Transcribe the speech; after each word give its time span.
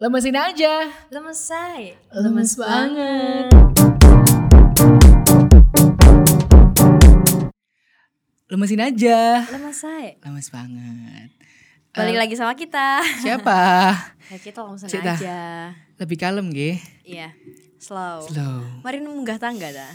Lemesin 0.00 0.32
aja. 0.32 0.88
Lemes 1.12 1.36
say. 1.36 1.92
Lemes 2.08 2.56
banget. 2.56 3.52
Lemesin 8.48 8.80
aja. 8.80 9.44
Lemes 9.52 9.76
say. 9.76 10.16
Lemes 10.24 10.48
banget. 10.48 11.28
Balik 11.92 12.16
lagi 12.16 12.32
sama 12.32 12.56
kita. 12.56 13.04
Siapa? 13.20 13.60
Ya 14.30 14.38
kita 14.38 14.62
lemesin 14.62 14.86
Cita. 14.86 15.18
aja. 15.18 15.40
Lebih 15.98 16.14
kalem 16.14 16.54
ge. 16.54 16.78
Iya. 17.02 17.34
Slow. 17.82 18.30
Slow. 18.30 18.62
Mari 18.86 19.02
munggah 19.02 19.42
tangga 19.42 19.74
dah. 19.74 19.90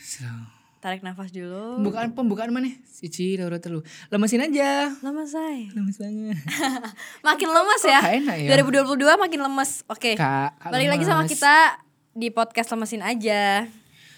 Slow. 0.00 0.61
Tarik 0.82 1.06
nafas 1.06 1.30
dulu. 1.30 1.78
Pembukaan 1.78 2.10
pembukaan 2.10 2.50
mana? 2.50 2.66
Siji, 2.82 3.38
loro, 3.38 3.54
telu. 3.62 3.86
Lemesin 4.10 4.42
aja. 4.42 4.90
Lemes 4.98 5.30
say. 5.30 5.70
Lemes 5.70 5.94
banget. 5.94 6.34
Makin 7.30 7.48
lemes 7.54 7.82
ya. 7.86 8.00
Kok 8.02 8.14
enak 8.26 8.36
ya? 8.42 8.48
2022 8.66 8.98
makin 9.14 9.40
lemes. 9.46 9.86
Oke. 9.86 10.18
Kak, 10.18 10.58
Kak 10.58 10.74
Balik 10.74 10.90
lagi 10.90 11.06
sama 11.06 11.22
kita 11.30 11.78
di 12.18 12.34
podcast 12.34 12.74
lemesin 12.74 12.98
aja. 12.98 13.70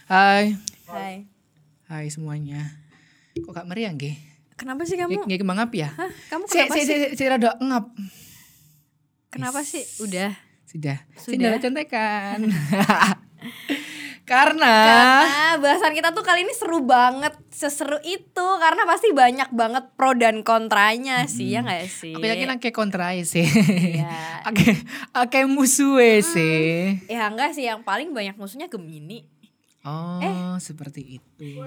Hai. 0.08 0.56
Hai. 0.88 1.28
Hai 1.84 2.08
semuanya. 2.08 2.80
Kok 3.36 3.52
gak 3.52 3.68
meriang 3.68 4.00
ge? 4.00 4.16
Kenapa 4.56 4.88
sih 4.88 4.96
kamu? 4.96 5.20
Nggak 5.28 5.44
kembang 5.44 5.60
api 5.68 5.84
ya? 5.84 5.92
Hah? 5.92 6.08
Kamu 6.32 6.48
kenapa 6.48 6.80
si, 6.80 6.88
sih? 6.88 6.96
si, 7.12 7.20
si, 7.20 7.24
rada 7.28 7.60
ngap. 7.60 7.92
Kenapa 9.28 9.60
sih? 9.68 9.84
Udah. 10.00 10.32
Sudah. 10.64 10.96
Sudah. 11.20 11.60
Sudah 11.60 11.60
contekan. 11.60 12.48
karena, 14.24 14.74
Karena 14.88 15.60
bahasan 15.60 15.92
kita 15.92 16.16
tuh 16.16 16.24
kali 16.24 16.48
ini 16.48 16.56
seru 16.56 16.80
banget, 16.80 17.36
seseru 17.52 18.00
itu 18.00 18.46
karena 18.56 18.88
pasti 18.88 19.12
banyak 19.12 19.52
banget 19.52 19.84
pro 20.00 20.16
dan 20.16 20.40
kontranya 20.40 21.28
sih 21.28 21.52
ya 21.52 21.60
nggak 21.60 21.84
sih? 21.92 22.16
aku 22.16 22.24
yakin 22.24 22.56
akeh 22.56 22.72
kontra 22.72 23.12
sih. 23.20 23.44
Iya. 23.44 24.40
akeh 24.48 24.80
akeh 25.12 25.44
musuhe 25.44 26.24
sih. 26.24 27.04
Ya 27.06 27.28
enggak 27.28 27.52
sih, 27.52 27.68
yang 27.68 27.84
paling 27.84 28.16
banyak 28.16 28.32
musuhnya 28.40 28.72
Gemini. 28.72 29.28
Oh, 29.84 30.56
seperti 30.56 31.20
itu. 31.20 31.60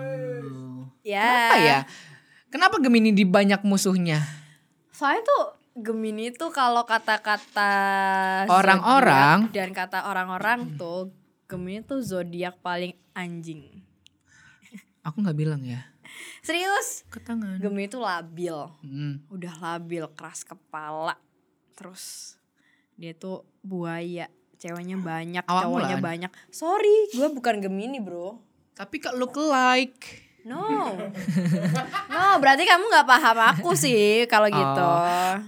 Ya. 1.06 1.22
Kenapa 1.30 1.56
ya? 1.62 1.80
Kenapa 2.50 2.76
Gemini 2.82 3.14
di 3.14 3.22
banyak 3.22 3.62
musuhnya? 3.62 4.26
Soalnya 4.90 5.22
tuh 5.22 5.44
Gemini 5.78 6.34
tuh 6.34 6.50
kalau 6.50 6.90
kata-kata 6.90 7.70
Orang-orang. 8.50 9.54
dan 9.54 9.70
kata 9.70 10.10
orang-orang 10.10 10.74
tuh 10.74 11.14
Gemini 11.48 11.80
tuh 11.80 12.04
zodiak 12.04 12.60
paling 12.60 12.92
anjing. 13.16 13.80
Aku 15.08 15.24
nggak 15.24 15.40
bilang 15.40 15.64
ya. 15.64 15.80
Serius? 16.44 17.08
Ke 17.08 17.24
tangan. 17.24 17.56
Gemini 17.64 17.88
tuh 17.88 18.04
labil. 18.04 18.68
Hmm. 18.84 19.24
Udah 19.32 19.56
labil, 19.56 20.04
keras 20.12 20.44
kepala. 20.44 21.16
Terus 21.80 22.36
dia 23.00 23.16
tuh 23.16 23.48
buaya. 23.64 24.28
Ceweknya 24.58 24.98
banyak, 25.00 25.46
Awak 25.46 25.64
cowoknya 25.70 25.98
mulan. 26.02 26.04
banyak. 26.04 26.32
Sorry, 26.50 27.14
gue 27.14 27.30
bukan 27.32 27.62
Gemini, 27.64 28.02
Bro. 28.04 28.42
Tapi 28.76 29.00
kok 29.00 29.16
look 29.16 29.38
like. 29.38 30.28
No. 30.48 30.64
no, 32.08 32.24
berarti 32.40 32.64
kamu 32.64 32.88
nggak 32.88 33.08
paham 33.08 33.38
aku 33.52 33.76
sih 33.76 34.24
kalau 34.32 34.48
gitu. 34.48 34.90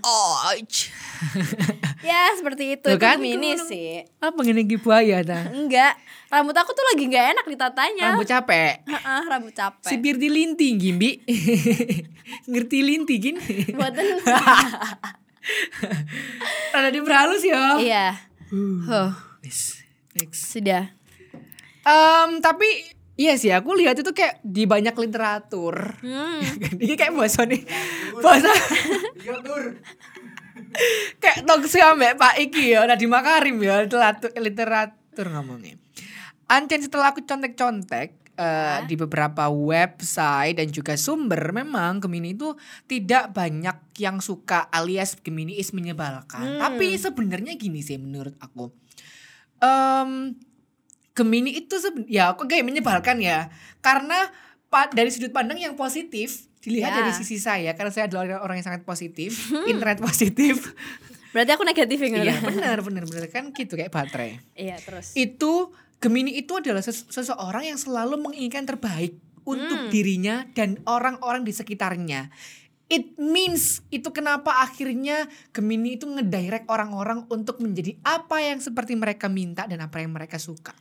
Oh, 0.03 0.35
Ya, 1.99 2.31
seperti 2.33 2.73
itu. 2.73 2.85
Tuh 2.85 2.95
Itu 2.95 2.97
kan, 2.97 3.19
Gemini 3.19 3.53
kamu- 3.53 3.65
sih. 3.65 4.07
apa 4.17 4.39
ngene 4.39 4.63
iki 4.63 4.77
buaya 4.77 5.19
ta? 5.19 5.47
Enggak, 5.49 5.99
rambut 6.27 6.53
aku 6.53 6.71
tuh 6.71 6.85
lagi 6.85 7.03
nggak 7.05 7.25
enak 7.33 7.45
ditatanya. 7.45 8.05
Rambut 8.09 8.23
capek. 8.25 8.73
Heeh, 8.83 9.21
rambut 9.25 9.51
capek. 9.51 9.83
Sipir 9.85 10.15
di 10.15 10.27
linti 10.27 10.73
Gimbi. 10.73 11.11
Ngerti 12.49 12.77
linti 12.79 13.15
gin? 13.17 13.35
Buatan. 13.73 14.05
Rada 16.71 16.89
diperhalus 16.89 17.43
ya. 17.43 17.63
iya. 17.79 18.05
Huh, 18.49 19.11
Wis, 19.41 19.83
Next. 20.13 20.51
sudah. 20.51 20.89
Em, 21.81 22.29
tapi 22.39 22.65
iya 23.15 23.35
sih 23.35 23.49
aku 23.49 23.73
lihat 23.73 23.93
itu 23.95 24.09
kayak 24.09 24.39
di 24.41 24.63
banyak 24.63 24.93
literatur. 24.93 25.99
Hmm. 25.99 26.41
Ini 26.81 26.93
kayak 26.95 27.13
bahasa 27.13 27.43
nih. 27.43 27.61
Bahasa. 28.15 28.49
Kayak 31.21 31.45
sama 31.67 31.95
Mbak 31.97 32.13
Pak 32.17 32.35
Iki 32.49 32.63
ya, 32.77 32.85
Nadiem 32.85 33.11
Makarim 33.11 33.57
ya, 33.61 33.83
literatur, 33.83 34.31
literatur 34.37 35.25
ngomongnya. 35.29 35.77
Ancen 36.49 36.81
setelah 36.81 37.13
aku 37.13 37.21
contek-contek 37.21 38.17
eh, 38.39 38.79
di 38.89 38.95
beberapa 38.97 39.51
website 39.51 40.57
dan 40.57 40.67
juga 40.73 40.97
sumber 40.97 41.53
memang 41.53 42.01
Gemini 42.01 42.33
itu 42.33 42.57
tidak 42.89 43.35
banyak 43.35 43.77
yang 44.01 44.17
suka 44.23 44.65
alias 44.73 45.19
Gemini 45.19 45.59
is 45.61 45.75
menyebalkan. 45.75 46.57
Hmm. 46.57 46.59
Tapi 46.59 46.97
sebenarnya 46.97 47.53
gini 47.59 47.85
sih 47.85 48.01
menurut 48.01 48.33
aku. 48.41 48.73
Em 49.61 50.33
Gemini 51.13 51.51
itu 51.53 51.75
ya 52.07 52.33
kok 52.33 52.47
kayak 52.47 52.65
menyebalkan 52.65 53.19
ya. 53.19 53.51
Karena 53.83 54.31
pa- 54.71 54.89
dari 54.89 55.11
sudut 55.11 55.35
pandang 55.35 55.59
yang 55.59 55.75
positif 55.77 56.48
dilihat 56.59 56.91
Ya. 56.91 56.97
dari 56.99 57.11
sisi 57.13 57.37
saya 57.37 57.71
karena 57.73 57.89
saya 57.89 58.07
adalah 58.07 58.39
orang 58.39 58.59
yang 58.59 58.67
sangat 58.67 58.83
positif, 58.83 59.31
internet 59.65 59.99
positif. 59.99 60.75
Berarti 61.33 61.51
aku 61.51 61.61
negatif 61.61 61.97
ya 61.99 62.09
Iya, 62.09 62.35
benar 62.41 62.81
benar 62.81 63.05
benar 63.05 63.29
kan 63.29 63.53
gitu 63.53 63.73
kayak 63.73 63.89
baterai. 63.89 64.41
Iya, 64.53 64.75
terus. 64.77 65.13
Itu 65.13 65.71
Gemini 65.99 66.31
itu 66.33 66.55
adalah 66.55 66.79
ses- 66.79 67.05
seseorang 67.05 67.63
yang 67.65 67.75
selalu 67.75 68.17
menginginkan 68.17 68.63
terbaik 68.65 69.13
untuk 69.43 69.77
Hmm. 69.77 69.91
dirinya 69.91 70.47
dan 70.51 70.79
orang-orang 70.83 71.43
di 71.43 71.51
sekitarnya. 71.51 72.31
It 72.87 73.13
means 73.15 73.85
itu 73.87 74.09
kenapa 74.09 74.63
akhirnya 74.63 75.27
Gemini 75.49 75.95
itu 75.95 76.07
ngedirect 76.07 76.65
orang-orang 76.65 77.27
untuk 77.27 77.59
menjadi 77.59 77.93
apa 78.01 78.41
yang 78.41 78.57
seperti 78.57 78.95
mereka 78.95 79.29
minta 79.29 79.69
dan 79.69 79.77
apa 79.79 79.99
yang 79.99 80.09
mereka 80.09 80.41
suka. 80.41 80.73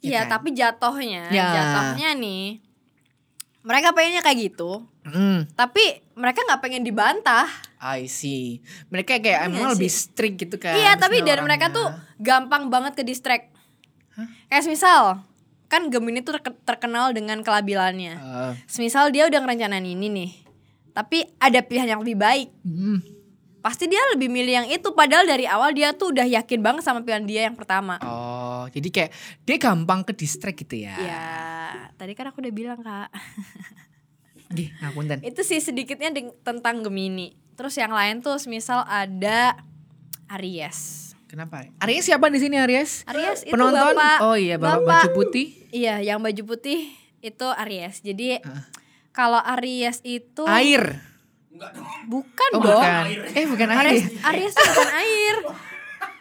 Ya 0.00 0.08
Iya, 0.08 0.20
kan? 0.24 0.28
tapi 0.32 0.48
jatuhnya, 0.54 1.28
Ya. 1.28 1.46
jatuhnya 1.52 2.16
nih. 2.16 2.46
Mereka 3.60 3.92
pengennya 3.92 4.20
kayak 4.20 4.38
gitu, 4.46 4.88
Hmm, 5.02 5.44
tapi 5.50 5.80
mereka 6.12 6.40
nggak 6.42 6.60
pengen 6.60 6.80
dibantah. 6.80 7.44
I 7.78 8.04
see. 8.04 8.60
Mereka 8.88 9.16
kayak 9.16 9.24
Iya 9.38 9.46
emang 9.46 9.64
sih. 9.66 9.72
lebih 9.74 9.90
strict 9.90 10.36
gitu 10.38 10.56
kan. 10.56 10.74
iya, 10.74 10.92
tapi 10.94 11.18
sama 11.18 11.26
dari 11.26 11.40
mereka 11.40 11.66
orangnya. 11.66 11.76
tuh 11.78 11.88
gampang 12.18 12.62
banget 12.66 12.92
ke 12.94 13.02
distract. 13.02 13.48
Kayak 14.46 14.64
misal, 14.66 15.24
kan 15.66 15.88
Gemini 15.88 16.20
tuh 16.20 16.34
terke- 16.34 16.60
terkenal 16.62 17.10
dengan 17.10 17.40
kelabilannya. 17.40 18.14
Eh, 18.14 18.52
Semisal 18.66 19.08
dia 19.08 19.24
udah 19.24 19.38
ngerencanain 19.38 19.80
ini 19.82 20.08
nih, 20.08 20.30
tapi 20.90 21.24
ada 21.38 21.60
pilihan 21.60 21.88
yang 21.90 22.00
lebih 22.00 22.16
baik. 22.16 22.48
hmm. 22.60 23.00
Pasti 23.60 23.84
dia 23.84 24.00
lebih 24.10 24.28
milih 24.28 24.54
yang 24.54 24.68
itu, 24.68 24.88
padahal 24.90 25.24
dari 25.26 25.44
awal 25.44 25.70
dia 25.70 25.92
tuh 25.92 26.10
udah 26.10 26.24
yakin 26.24 26.60
banget 26.60 26.80
sama 26.80 27.00
pilihan 27.00 27.24
dia 27.24 27.40
yang 27.44 27.52
pertama. 27.52 28.00
Oh, 28.00 28.64
jadi 28.66 28.88
kayak 28.88 29.10
dia 29.42 29.56
gampang 29.58 30.00
ke 30.00 30.12
distract 30.14 30.56
gitu 30.58 30.80
ya. 30.80 30.96
Ya, 30.96 31.24
tadi 32.00 32.16
kan 32.16 32.24
aku 32.26 32.40
udah 32.40 32.48
bilang 32.50 32.80
kak. 32.80 33.12
Gih, 34.50 34.72
ngapunten. 34.80 35.20
itu 35.22 35.44
sih 35.44 35.60
sedikitnya 35.60 36.10
tentang 36.40 36.80
Gemini. 36.80 37.36
Terus 37.54 37.76
yang 37.76 37.92
lain 37.92 38.18
tuh 38.18 38.40
misal 38.48 38.82
ada 38.82 39.54
Aries. 40.28 41.12
Kenapa? 41.28 41.62
Aries 41.78 42.02
siapa 42.02 42.26
di 42.26 42.40
sini 42.40 42.56
Aries? 42.56 43.06
Aries 43.06 43.44
itu 43.44 43.52
Penonton? 43.52 43.94
bapak. 43.94 44.18
Oh 44.20 44.34
iya, 44.34 44.56
bapak, 44.56 44.80
Bapak. 44.80 44.88
baju 45.06 45.08
putih. 45.14 45.46
Iya, 45.70 46.02
yang 46.02 46.18
baju 46.18 46.42
putih 46.48 46.90
itu 47.20 47.46
Aries. 47.60 48.00
Jadi 48.00 48.40
Ah. 48.40 48.66
kalau 49.12 49.38
Aries 49.54 50.02
itu 50.02 50.42
Air. 50.42 50.98
bukan 52.08 52.50
Oh, 52.50 52.58
dong. 52.58 52.80
bukan. 52.80 53.04
Eh, 53.30 53.44
bukan 53.46 53.68
Aries, 53.70 54.02
air. 54.08 54.24
Aries 54.26 54.50
itu 54.50 54.64
bukan 54.66 54.90
air. 54.96 55.36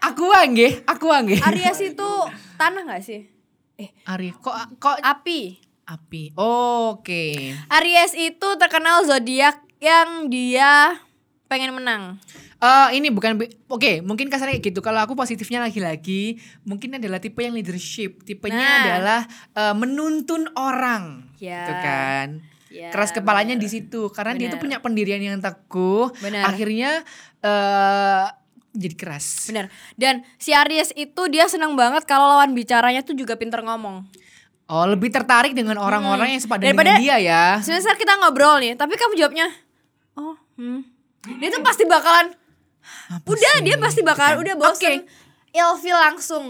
Aku 0.01 0.23
nggih, 0.29 0.73
aku 0.85 1.05
nggih. 1.07 1.39
Aries 1.41 1.79
itu 1.81 2.09
tanah 2.55 2.81
nggak 2.83 3.01
sih? 3.01 3.25
Eh, 3.73 3.89
Aries. 4.05 4.35
Kok 4.37 4.77
kok 4.77 4.99
api. 4.99 5.63
Api? 5.89 6.37
Oke. 6.37 7.53
Aries 7.67 8.13
itu 8.13 8.47
terkenal 8.55 9.01
zodiak 9.03 9.57
yang 9.81 10.29
dia 10.29 11.01
pengen 11.45 11.73
menang. 11.73 12.21
Eh 12.59 12.99
ini 12.99 13.07
bukan 13.07 13.39
oke 13.71 14.03
mungkin 14.03 14.27
kasarnya 14.27 14.59
kayak 14.59 14.75
gitu 14.75 14.83
kalau 14.83 14.99
aku 14.99 15.15
positifnya 15.15 15.63
lagi-lagi 15.63 16.37
mungkin 16.61 16.99
adalah 16.99 17.17
tipe 17.17 17.39
yang 17.39 17.55
leadership 17.55 18.19
tipenya 18.21 18.59
Nah. 18.59 18.77
adalah 18.83 19.19
eh, 19.55 19.73
menuntun 19.73 20.51
orang 20.53 21.31
Ya. 21.39 21.63
gitu 21.63 21.73
kan 21.79 22.29
Ya, 22.69 22.93
keras 22.93 23.09
kepalanya 23.09 23.57
di 23.57 23.65
situ 23.65 24.13
karena 24.13 24.37
dia 24.37 24.45
tuh 24.45 24.61
Benar. 24.61 24.61
punya 24.61 24.77
pendirian 24.77 25.17
yang 25.17 25.41
teguh 25.41 26.13
Benar. 26.21 26.53
akhirnya 26.53 27.01
eh 27.41 28.25
jadi 28.69 28.93
keras 28.93 29.49
Bener. 29.49 29.73
Dan 29.97 30.21
si 30.37 30.53
Aries 30.53 30.93
itu 30.93 31.25
dia 31.33 31.49
senang 31.49 31.73
banget 31.73 32.05
kalau 32.05 32.29
lawan 32.29 32.53
bicaranya 32.53 33.01
tuh 33.01 33.17
juga 33.17 33.33
pinter 33.33 33.65
ngomong. 33.65 34.05
Oh 34.69 34.85
lebih 34.85 35.09
tertarik 35.09 35.51
dengan 35.51 35.75
orang-orang 35.75 36.31
yang 36.31 36.39
sepadan 36.39 36.61
Hmm. 36.63 36.67
Daripada- 36.71 36.95
dengan 36.95 37.03
dia 37.03 37.17
ya 37.19 37.43
Semisal 37.59 37.93
kita 37.93 38.15
ngobrol 38.15 38.57
nih, 38.59 38.73
tapi 38.73 38.93
kamu 38.93 39.13
jawabnya, 39.15 39.47
oh, 40.13 40.37
hmm. 40.55 40.85
Dia 41.35 41.49
tuh 41.49 41.59
pasti 41.59 41.83
bakalan, 41.83 42.31
Apa 43.11 43.27
udah 43.27 43.53
sih? 43.53 43.61
dia 43.61 43.75
pasti 43.75 44.01
bakalan, 44.01 44.33
Gitu 44.33 44.43
udah 44.45 44.55
bosen. 44.55 44.97
Ilfil 45.49 45.97
langsung. 45.99 46.45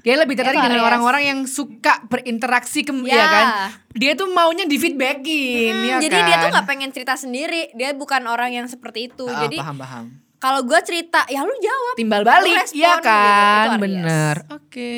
Dia 0.00 0.16
lebih 0.16 0.32
tertarik 0.32 0.56
dengan 0.58 0.80
orang-orang 0.82 1.22
yang 1.22 1.38
suka 1.44 2.00
berinteraksi 2.04 2.80
ke 2.80 2.92
Ya. 3.04 3.14
ya 3.14 3.26
kan. 3.28 3.46
Dia 3.92 4.12
tuh 4.14 4.26
maunya 4.26 4.64
di 4.64 4.74
feedbackin 4.74 5.70
Hmm, 5.70 5.84
ya 5.86 5.96
jadi 6.00 6.16
kan. 6.16 6.26
dia 6.26 6.36
tuh 6.40 6.48
nggak 6.50 6.66
pengen 6.66 6.90
cerita 6.90 7.14
sendiri. 7.14 7.68
Dia 7.74 7.92
bukan 7.92 8.24
orang 8.24 8.50
yang 8.50 8.64
seperti 8.64 9.06
itu. 9.06 9.28
Ah, 9.28 9.44
jadi 9.44 9.60
paham 9.60 9.76
paham. 9.76 10.04
Kalau 10.40 10.64
gue 10.64 10.80
cerita, 10.80 11.28
ya 11.28 11.44
lu 11.44 11.52
jawab. 11.52 11.94
Timbal 11.94 12.24
balik, 12.24 12.64
iya 12.72 12.96
gitu, 12.96 13.04
kan? 13.04 13.60
itu 13.60 13.70
Aries. 13.70 13.82
Bener. 13.84 14.36
Oke. 14.50 14.92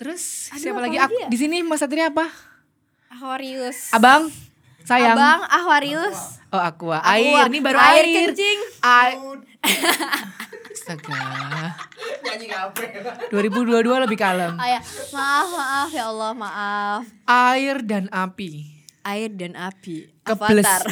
Terus 0.00 0.48
Aduh, 0.48 0.60
siapa 0.64 0.80
apa 0.80 0.88
lagi? 0.88 0.96
lagi 0.96 1.12
Aku 1.12 1.16
ya? 1.20 1.28
di 1.28 1.36
sini 1.36 1.60
Mas 1.60 1.84
Satria 1.84 2.08
apa? 2.08 2.24
Aquarius. 3.12 3.92
Abang, 3.92 4.32
sayang. 4.80 5.12
Abang 5.12 5.44
Aquarius. 5.44 6.40
Oh, 6.48 6.56
aqua. 6.56 7.04
Aqua. 7.04 7.12
Air, 7.12 7.52
ini 7.52 7.60
baru 7.60 7.76
Air 7.76 8.04
air. 8.08 8.32
kencing. 8.32 8.58
Air. 8.80 9.16
Astaga. 10.72 11.20
2022 13.28 14.04
lebih 14.08 14.16
kalem. 14.16 14.56
Oh 14.56 14.64
ya, 14.64 14.80
maaf, 15.12 15.48
maaf 15.52 15.90
ya 15.92 16.04
Allah, 16.08 16.32
maaf. 16.32 17.02
Air 17.28 17.84
dan 17.84 18.08
api. 18.08 18.72
Air 19.04 19.30
dan 19.36 19.52
api. 19.52 20.08
Kebles. 20.24 20.64
Avatar. 20.64 20.82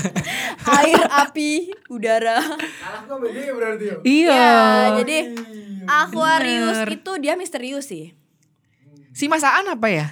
Air, 0.80 1.02
api, 1.28 1.76
udara. 1.92 2.40
Kalah 2.40 3.04
kok 3.04 3.16
berarti 3.20 3.84
ya? 3.84 3.96
Iya. 4.00 4.32
Ya, 4.32 4.56
jadi 5.04 5.18
Aquarius 5.84 6.88
Bener. 6.88 6.96
itu 6.96 7.12
dia 7.20 7.34
misterius 7.36 7.92
sih. 7.92 8.16
Si 9.20 9.28
Masaan 9.28 9.68
apa 9.68 9.92
ya? 9.92 10.08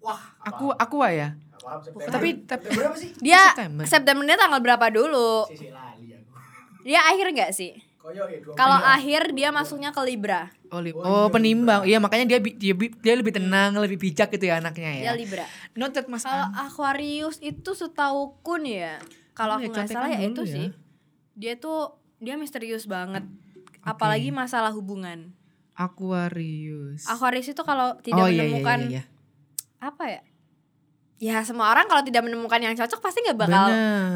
Wah, 0.00 0.16
Aku 0.48 0.72
ya. 1.04 1.36
apa 1.60 1.84
September. 1.84 2.08
Tapi 2.08 2.28
tapi 2.48 2.66
berapa 2.72 2.96
sih? 2.96 3.12
Dia 3.20 3.52
September. 3.52 3.84
Septembernya 3.84 4.36
tanggal 4.40 4.60
berapa 4.64 4.86
dulu? 4.88 5.44
Sisi 5.44 5.68
lali 5.68 6.16
aku. 6.16 6.32
Dia 6.80 7.00
akhir 7.04 7.26
nggak 7.36 7.52
sih? 7.52 7.76
Ya 8.00 8.56
Kalau 8.56 8.80
bulan. 8.80 8.96
akhir 8.96 9.20
dia 9.36 9.48
masuknya 9.52 9.92
ke 9.92 10.00
Libra. 10.00 10.48
Oh, 10.72 10.80
li- 10.80 10.96
oh 10.96 11.28
penimbang. 11.28 11.84
Iya 11.84 12.00
makanya 12.00 12.24
dia 12.26 12.38
bi- 12.40 12.56
dia, 12.56 12.72
bi- 12.72 12.96
dia 12.96 13.12
lebih 13.12 13.36
tenang, 13.36 13.76
lebih 13.76 14.00
bijak 14.00 14.32
gitu 14.32 14.48
ya 14.48 14.56
anaknya 14.56 14.88
ya. 14.96 15.02
Dia 15.04 15.14
Libra. 15.14 15.44
Noted 15.76 16.08
Mas 16.08 16.24
Kalau. 16.24 16.48
Aquarius 16.56 17.36
itu 17.44 17.76
setauku 17.76 18.56
nih 18.56 18.76
ya. 18.80 18.94
Kalau 19.36 19.60
Oh, 19.60 19.60
ya, 19.60 19.68
aku 19.68 19.70
nggak 19.70 19.84
contekan 19.84 20.00
salah 20.00 20.08
ya 20.08 20.18
dulu 20.18 20.28
itu 20.32 20.42
ya. 20.42 20.54
sih. 20.56 20.66
Dia 21.36 21.52
tuh 21.60 21.80
dia 22.16 22.40
misterius 22.40 22.88
banget. 22.88 23.22
Apalagi 23.84 24.32
masalah 24.32 24.72
hubungan. 24.72 25.36
Aquarius. 25.76 27.06
Aquarius 27.08 27.48
itu 27.52 27.62
kalau 27.64 27.96
tidak 28.02 28.22
oh 28.22 28.28
iya 28.28 28.34
iya 28.34 28.42
menemukan 28.46 28.78
iya. 28.86 28.90
iya. 28.90 29.02
apa 29.80 30.04
ya? 30.06 30.20
Ya 31.20 31.36
semua 31.44 31.68
orang 31.68 31.84
kalau 31.84 32.00
tidak 32.00 32.24
menemukan 32.24 32.60
yang 32.60 32.72
cocok 32.72 33.00
pasti 33.04 33.20
nggak 33.20 33.38
bakal 33.38 33.66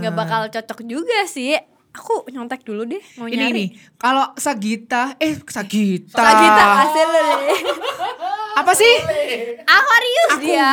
nggak 0.00 0.14
bakal 0.14 0.40
cocok 0.48 0.78
juga 0.88 1.24
sih. 1.28 1.56
Aku 1.94 2.26
nyontek 2.26 2.66
dulu 2.66 2.82
deh 2.90 2.98
mau 3.22 3.30
Ini 3.30 3.38
nyari. 3.38 3.54
nih, 3.54 3.68
kalau 3.94 4.34
Sagita, 4.34 5.14
eh 5.22 5.38
Sagita. 5.46 6.18
Sagita 6.18 6.66
deh. 6.90 7.54
Apa 8.58 8.72
sih? 8.74 8.94
Aquarius 9.62 10.32
Aqua. 10.34 10.42
dia. 10.42 10.70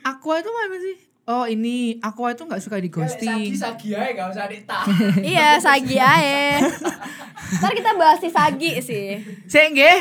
Aqua 0.00 0.34
itu 0.40 0.48
apa 0.48 0.76
sih? 0.80 1.05
Oh 1.26 1.42
ini, 1.42 1.98
Aqua 1.98 2.30
itu 2.30 2.46
nggak 2.46 2.62
suka 2.62 2.78
di 2.78 2.86
Ya, 2.86 3.02
lek 3.02 3.10
Sagi 3.10 3.26
ghosting. 3.26 3.50
sagi 3.52 3.88
aja 3.92 4.10
gak 4.14 4.28
usah 4.30 4.46
dita. 4.46 4.78
iya, 5.26 5.58
Sagi 5.58 5.96
ae. 5.96 6.62
Ntar 7.58 7.72
kita 7.72 7.90
bahas 7.94 8.22
si 8.22 8.30
Sagi 8.30 8.78
sih. 8.78 9.18
Saya 9.44 9.66
nggih, 9.68 9.98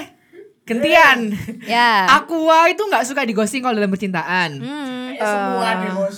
gentian. 0.64 1.34
Ya. 1.66 2.06
Aqua 2.12 2.70
itu 2.70 2.78
nggak 2.80 3.02
suka 3.04 3.26
di 3.26 3.34
ghosting 3.34 3.60
kalau 3.60 3.74
dalam 3.74 3.90
percintaan. 3.90 4.62
Hmm. 4.62 5.18
Semua 5.18 5.66
Eh. 5.66 5.76
deh 5.82 5.92
bos. 5.96 6.18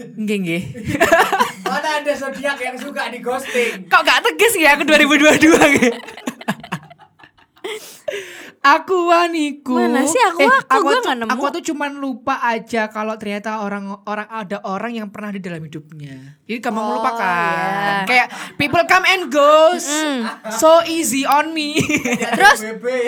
Nggih 0.00 0.36
nggih. 0.40 0.62
Mana 1.60 2.00
ada 2.00 2.12
zodiak 2.16 2.56
yang 2.56 2.80
suka 2.80 3.12
di 3.12 3.20
ghosting? 3.20 3.84
Kok 3.84 4.00
gak 4.00 4.24
tegas 4.24 4.54
ya 4.56 4.72
aku 4.74 4.88
2022 4.88 5.76
gitu. 5.76 5.92
Aku 8.60 9.08
waniku. 9.08 9.72
Mana 9.74 10.04
sih 10.04 10.20
Aqua? 10.20 10.52
Aku 10.68 10.82
gua 10.82 10.92
tuh, 10.92 11.02
nggak 11.02 11.16
nemu? 11.18 11.30
aku 11.30 11.44
tuh 11.50 11.62
cuman 11.64 11.96
lupa 11.96 12.36
aja 12.42 12.86
kalau 12.86 13.16
ternyata 13.16 13.60
orang 13.60 13.88
orang 14.04 14.28
ada 14.28 14.60
orang 14.62 14.92
yang 14.92 15.08
pernah 15.08 15.30
di 15.30 15.40
dalam 15.40 15.60
hidupnya. 15.60 16.36
Jadi 16.44 16.58
gampang 16.58 16.82
Oh, 16.82 16.88
melupakan. 16.92 17.24
iya. 17.24 18.04
Kayak 18.04 18.28
people 18.56 18.84
come 18.84 19.06
and 19.06 19.28
goes. 19.28 19.84
Hmm. 19.84 20.28
So 20.52 20.84
easy 20.84 21.24
on 21.24 21.50
me. 21.50 21.80
Terus 22.36 22.60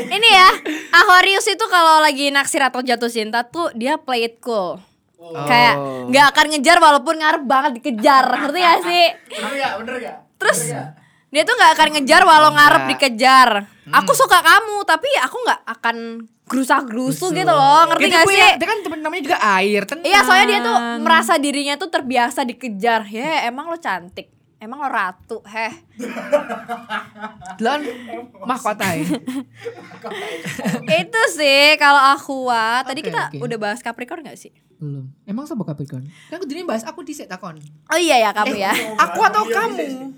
ini 0.09 0.29
ya, 0.31 0.49
Aquarius 0.95 1.45
itu 1.47 1.65
kalau 1.67 2.01
lagi 2.01 2.29
naksir 2.29 2.61
atau 2.61 2.81
jatuh 2.81 3.09
cinta 3.09 3.45
tuh 3.45 3.69
dia 3.75 3.97
play 3.97 4.25
it 4.27 4.41
cool. 4.41 4.81
Kayak 5.23 5.75
Oh. 5.77 6.09
nggak 6.09 6.27
akan 6.33 6.47
ngejar 6.51 6.79
walaupun 6.79 7.15
ngarep 7.15 7.45
banget 7.45 7.71
dikejar, 7.79 8.25
ngerti 8.27 8.59
gak 8.59 8.79
sih? 8.83 9.07
Bener 9.31 9.53
gak? 9.55 9.73
Bener 9.79 9.95
gak? 10.01 10.17
Terus 10.35 10.59
Bener 10.65 10.75
gak? 10.75 10.89
Dia 11.33 11.49
tuh 11.49 11.57
nggak 11.57 11.73
akan 11.73 11.89
ngejar 11.97 12.23
walau 12.29 12.53
ngarep 12.53 12.83
Enggak. 12.85 13.01
dikejar. 13.01 13.51
Aku 13.89 14.13
suka 14.13 14.45
kamu, 14.45 14.85
tapi 14.85 15.09
aku 15.25 15.37
nggak 15.49 15.61
akan 15.65 15.97
gerusa 16.45 16.85
gerusu 16.85 17.33
gitu 17.33 17.49
loh, 17.49 17.89
ngerti 17.89 18.05
Dia 18.05 18.21
gak 18.21 18.25
sih? 18.29 18.51
Dia 18.61 18.69
kan 18.69 18.79
temen 18.85 19.01
namanya 19.01 19.23
juga 19.25 19.39
air, 19.41 19.89
tenang. 19.89 20.05
Iya, 20.05 20.21
soalnya 20.29 20.47
dia 20.53 20.61
tuh 20.61 20.77
merasa 21.01 21.33
dirinya 21.41 21.81
tuh 21.81 21.89
terbiasa 21.89 22.45
dikejar. 22.45 23.09
Ya, 23.09 23.49
emang 23.49 23.73
lo 23.73 23.81
cantik. 23.81 24.29
Emang 24.63 24.79
lo 24.79 24.93
ratu, 24.93 25.43
heh. 25.43 25.75
Lon 27.59 27.83
mahkota 28.47 28.95
ya. 28.95 29.03
Itu 31.03 31.21
sih 31.35 31.75
kalau 31.83 31.99
Aqua. 31.99 32.87
Tadi 32.87 33.03
Oke, 33.03 33.11
kita 33.11 33.23
oke. 33.33 33.43
udah 33.43 33.59
bahas 33.59 33.83
Capricorn 33.83 34.23
gak 34.23 34.39
sih? 34.39 34.55
Belum. 34.79 35.11
Emang 35.27 35.51
sama 35.51 35.67
Capricorn? 35.67 36.07
Kan 36.31 36.39
aku 36.39 36.47
jadi 36.47 36.63
bahas 36.63 36.87
aku 36.87 37.03
di 37.03 37.11
takon. 37.27 37.59
Oh 37.91 37.99
iya 37.99 38.23
ya 38.23 38.31
kamu 38.31 38.55
ya. 38.55 38.71
Aku 38.99 39.19
atau 39.27 39.43
kamu? 39.51 40.15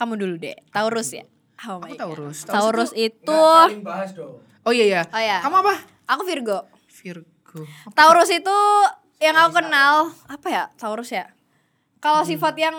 Kamu 0.00 0.16
dulu 0.16 0.40
deh. 0.40 0.56
Taurus 0.72 1.12
ya. 1.12 1.28
Oh 1.68 1.76
my 1.76 1.92
Aku 1.92 1.92
God. 1.92 2.00
Taurus. 2.00 2.38
Taurus 2.48 2.92
itu 2.96 3.40
bahas 3.84 4.16
dong. 4.16 4.40
Oh 4.64 4.72
iya 4.72 4.84
iya. 4.88 5.02
Oh 5.12 5.20
iya. 5.20 5.44
Kamu 5.44 5.60
apa? 5.60 5.76
aku 6.08 6.24
Virgo. 6.24 6.64
Virgo. 6.88 7.68
Taurus 7.92 8.32
itu 8.32 8.56
yang 9.20 9.36
aku 9.36 9.60
kenal 9.60 10.08
apa 10.24 10.48
ya? 10.48 10.64
Taurus 10.80 11.12
ya. 11.12 11.28
Kalau 12.00 12.24
sifat 12.24 12.56
yang 12.56 12.72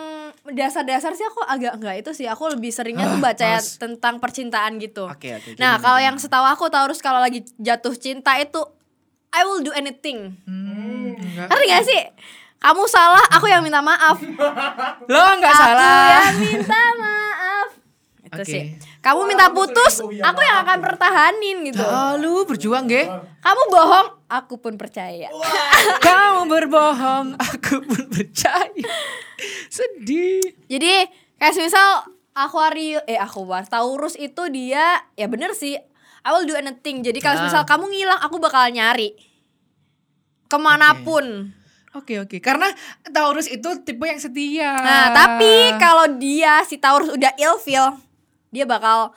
dasar-dasar 0.49 1.13
sih 1.13 1.21
aku 1.21 1.45
agak 1.45 1.77
enggak 1.77 2.01
itu 2.01 2.11
sih. 2.17 2.25
Aku 2.25 2.49
lebih 2.49 2.73
seringnya 2.73 3.05
tuh 3.05 3.21
Ah, 3.21 3.25
baca 3.29 3.45
ya 3.45 3.61
tentang 3.61 4.17
percintaan 4.17 4.81
gitu. 4.81 5.05
Oke, 5.05 5.37
oke, 5.37 5.61
Nah, 5.61 5.77
kalau 5.77 6.01
yang 6.01 6.17
setahu 6.17 6.41
aku 6.41 6.73
Taurus 6.73 7.05
kalau 7.05 7.21
lagi 7.21 7.45
jatuh 7.61 7.93
cinta 7.93 8.33
itu 8.41 8.57
I 9.29 9.45
will 9.45 9.61
do 9.61 9.69
anything. 9.77 10.41
Hmm, 10.49 11.13
enggak. 11.21 11.53
Ngerti 11.53 11.65
gak 11.69 11.83
sih? 11.85 12.01
Kamu 12.61 12.85
salah, 12.85 13.25
aku 13.33 13.49
yang 13.49 13.65
minta 13.65 13.81
maaf. 13.81 14.21
Lo 15.09 15.21
enggak 15.33 15.49
aku 15.49 15.61
salah. 15.65 16.21
yang 16.21 16.37
minta 16.37 16.81
maaf. 16.95 17.67
Itu 18.21 18.37
Oke. 18.37 18.45
sih. 18.45 18.63
Kamu 19.01 19.25
minta 19.25 19.49
Aku 19.49 19.65
putus, 19.65 19.97
aku 19.97 20.39
yang 20.39 20.61
akan 20.61 20.77
pertahanin 20.77 21.65
gitu. 21.65 21.81
Ah, 21.81 22.13
lu 22.15 22.45
berjuang, 22.45 22.85
ge. 22.85 23.09
Kamu 23.41 23.61
bohong, 23.67 24.07
aku 24.29 24.61
pun 24.61 24.77
percaya. 24.77 25.25
Kamu 26.05 26.45
berbohong, 26.45 27.33
aku 27.35 27.81
pun 27.81 28.05
percaya. 28.07 28.85
Sedih. 29.67 30.45
Jadi 30.69 31.09
kayak 31.41 31.57
misal 31.57 32.05
Aquarius 32.31 33.01
eh 33.09 33.17
Aquarius 33.17 33.67
Taurus 33.67 34.15
itu 34.15 34.47
dia 34.53 35.01
ya 35.17 35.25
bener 35.25 35.51
sih 35.51 35.75
I 36.21 36.29
will 36.31 36.45
do 36.45 36.53
anything. 36.53 37.01
Jadi 37.01 37.17
kalau 37.17 37.41
Ah. 37.41 37.45
misal 37.49 37.65
kamu 37.65 37.89
ngilang 37.89 38.21
aku 38.21 38.37
bakal 38.37 38.69
nyari 38.69 39.17
ke 40.45 40.57
mana 40.61 40.93
pun. 41.01 41.57
Oke 41.91 42.17
oke, 42.17 42.39
karena 42.39 42.71
Taurus 43.05 43.45
itu 43.45 43.67
tipe 43.81 44.01
yang 44.01 44.15
setia. 44.17 44.71
Nah 44.73 45.05
tapi 45.11 45.51
kalau 45.75 46.07
dia 46.15 46.63
si 46.63 46.75
Taurus 46.75 47.09
udah 47.09 47.35
ilfeel 47.35 47.99
dia 48.47 48.63
bakal 48.63 49.11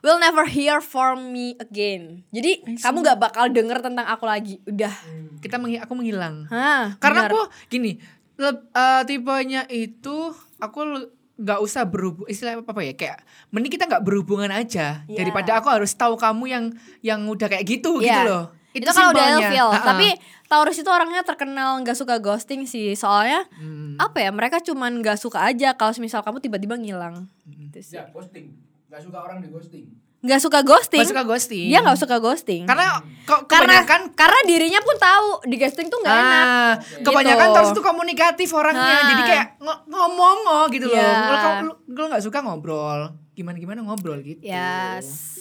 will 0.00 0.16
never 0.16 0.44
hear 0.44 0.78
from 0.78 1.30
me 1.30 1.52
again. 1.58 2.24
Jadi 2.28 2.76
kamu 2.78 3.00
gak 3.02 3.18
bakal 3.18 3.48
denger 3.48 3.80
tentang 3.80 4.04
aku 4.06 4.24
lagi. 4.24 4.60
Udah. 4.62 4.92
kita 5.38 5.56
menghi- 5.56 5.76
aku 5.76 5.92
menghilang. 5.92 6.48
Hah, 6.48 6.96
Karena 6.96 7.28
aku 7.28 7.36
gini, 7.66 8.00
leb- 8.34 8.64
eh, 8.66 9.02
tipenya 9.04 9.64
itu 9.66 10.32
aku 10.56 10.80
le- 10.82 11.08
nggak 11.34 11.60
usah 11.60 11.82
berhubung 11.82 12.24
istilah 12.24 12.56
apa 12.58 12.80
ya 12.80 12.94
kayak 12.94 13.18
mending 13.50 13.68
kita 13.68 13.84
nggak 13.84 14.00
berhubungan 14.00 14.48
aja 14.48 15.02
Iya. 15.04 15.18
daripada 15.18 15.58
aku 15.58 15.66
harus 15.68 15.90
tahu 15.90 16.14
kamu 16.14 16.44
yang 16.46 16.64
yang 17.00 17.20
udah 17.24 17.44
kayak 17.46 17.66
gitu 17.66 17.98
gitu 17.98 18.06
Iya. 18.06 18.24
loh. 18.24 18.44
Itu, 18.74 18.90
kalau 18.90 19.10
udah 19.10 19.26
ilfeel. 19.38 19.68
Ha-ha. 19.70 19.86
Tapi 19.86 20.08
Taurus 20.44 20.76
itu 20.76 20.86
orangnya 20.86 21.22
terkenal 21.22 21.80
nggak 21.80 21.94
suka 21.94 22.18
ghosting 22.18 22.64
sih. 22.64 22.92
Soalnya 22.92 23.46
Hmm. 23.54 23.94
apa 23.96 24.18
ya? 24.18 24.28
Mereka 24.28 24.60
cuman 24.60 24.98
nggak 24.98 25.16
suka 25.16 25.40
aja 25.40 25.72
kalau 25.72 25.94
misal 25.96 26.20
kamu 26.20 26.38
tiba-tiba 26.38 26.74
ngilang. 26.74 27.30
Hmm. 27.40 27.70
Gitu. 27.70 27.80
Ya, 27.90 28.04
ghosting. 28.08 28.50
Gak 28.86 29.00
suka 29.00 29.18
orang 29.20 29.38
di 29.38 29.48
ghosting. 29.48 29.86
Nggak 30.20 30.40
suka 30.40 30.58
ghosting. 30.60 31.00
Nggak 31.00 31.10
suka 31.10 31.24
ghosting. 31.24 31.66
Dia 31.66 31.78
nggak 31.80 31.98
suka 31.98 32.16
ghosting. 32.18 32.62
Karena 32.64 32.96
kok 33.24 33.44
karena 33.44 33.82
kebanyakan 33.82 34.00
karena 34.14 34.38
dirinya 34.42 34.80
pun 34.80 34.96
tahu 34.96 35.28
di 35.44 35.56
ghosting 35.56 35.86
tuh 35.86 35.98
nggak 35.98 36.16
enak. 36.16 36.46
Ah, 36.46 36.72
kebanyakan 37.02 37.44
Gitu. 37.44 37.54
terus 37.54 37.70
tuh 37.72 37.84
komunikatif 37.84 38.48
orangnya. 38.50 38.80
Ah. 38.94 39.06
Jadi 39.06 39.22
kayak 39.24 39.46
ngo- 39.58 39.82
ngomong 39.86 40.38
oh 40.46 40.64
gitu 40.68 40.86
loh. 40.86 40.96
Iya. 40.96 41.12
Kalau 41.20 41.38
kamu 41.40 41.60
lu 41.90 42.04
nggak 42.08 42.22
suka 42.22 42.38
ngobrol, 42.40 43.00
gimana 43.32 43.56
gimana 43.58 43.80
ngobrol 43.82 44.18
gitu. 44.20 44.40
Yes. 44.40 45.33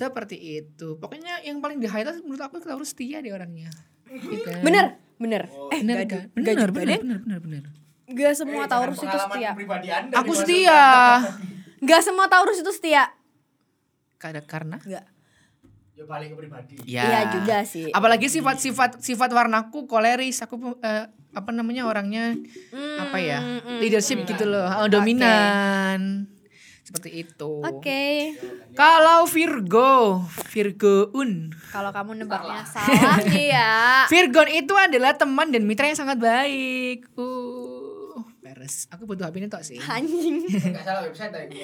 Seperti 0.00 0.36
itu. 0.58 0.96
Pokoknya 0.96 1.44
yang 1.44 1.60
paling 1.60 1.76
di 1.76 1.84
highlight 1.84 2.24
menurut 2.24 2.40
aku 2.40 2.56
harus 2.64 2.88
setia 2.90 3.20
deh 3.20 3.28
orangnya. 3.30 3.68
Gitu. 4.08 4.48
Bener, 4.64 4.96
bener. 5.20 5.42
eh, 5.68 5.80
Bener 5.80 5.94
nggak 6.00 6.08
kan? 6.08 6.20
Bener, 6.32 6.40
nggak 6.40 6.54
juga 6.56 6.72
bener, 6.72 6.88
deh. 6.88 7.00
bener, 7.04 7.18
bener, 7.20 7.38
bener. 7.38 7.62
Nggak 8.10 8.32
semua 8.34 8.64
Eh, 8.64 8.68
Taurus 8.68 8.98
itu 8.98 9.18
setia. 9.20 9.50
Anda 9.52 10.14
Aku 10.18 10.32
setia. 10.32 10.80
Nggak 11.84 12.00
semua 12.02 12.26
Taurus 12.26 12.58
itu 12.58 12.72
setia. 12.72 13.04
Kada 14.16 14.40
karena 14.40 14.80
Nggak. 14.80 15.04
Ya 15.94 16.04
balik 16.08 16.32
ke 16.32 16.36
pribadi. 16.36 16.74
Ya. 16.88 17.04
Iya 17.04 17.20
juga 17.30 17.56
sih. 17.62 17.92
Apalagi 17.92 18.26
sifat-sifat 18.26 19.04
sifat 19.04 19.30
warnaku 19.30 19.84
koleris, 19.84 20.40
aku 20.40 20.80
eh, 20.80 21.06
apa 21.30 21.50
namanya 21.52 21.84
orangnya 21.84 22.34
apa 22.98 23.20
ya? 23.20 23.38
mm, 23.38 23.78
Leadership 23.78 24.24
gitu 24.24 24.48
loh, 24.48 24.64
oh, 24.66 24.88
dominan. 24.88 26.24
Seperti 26.90 27.22
itu. 27.22 27.62
Oke. 27.62 28.34
Kalau 28.74 29.22
Virgo, 29.30 30.26
Virgo 30.50 31.14
Un. 31.14 31.54
Kalau 31.70 31.94
kamu 31.94 32.18
nebaknya 32.18 32.66
salah 32.66 33.22
nih 33.30 33.54
ya. 33.54 34.10
Virgon 34.10 34.50
itu 34.50 34.74
adalah 34.74 35.14
teman 35.14 35.54
dan 35.54 35.70
mitra 35.70 35.86
yang 35.86 35.94
sangat 35.94 36.18
baik. 36.18 37.06
Uh, 37.14 38.26
beres. 38.42 38.90
Aku 38.90 39.06
butuh 39.06 39.30
HP 39.30 39.38
ini 39.38 39.46
tok 39.46 39.62
sih. 39.62 39.78
Anjing. 39.78 40.50
Enggak 40.50 40.82
salah 40.82 41.06
website 41.06 41.30
ya. 41.30 41.46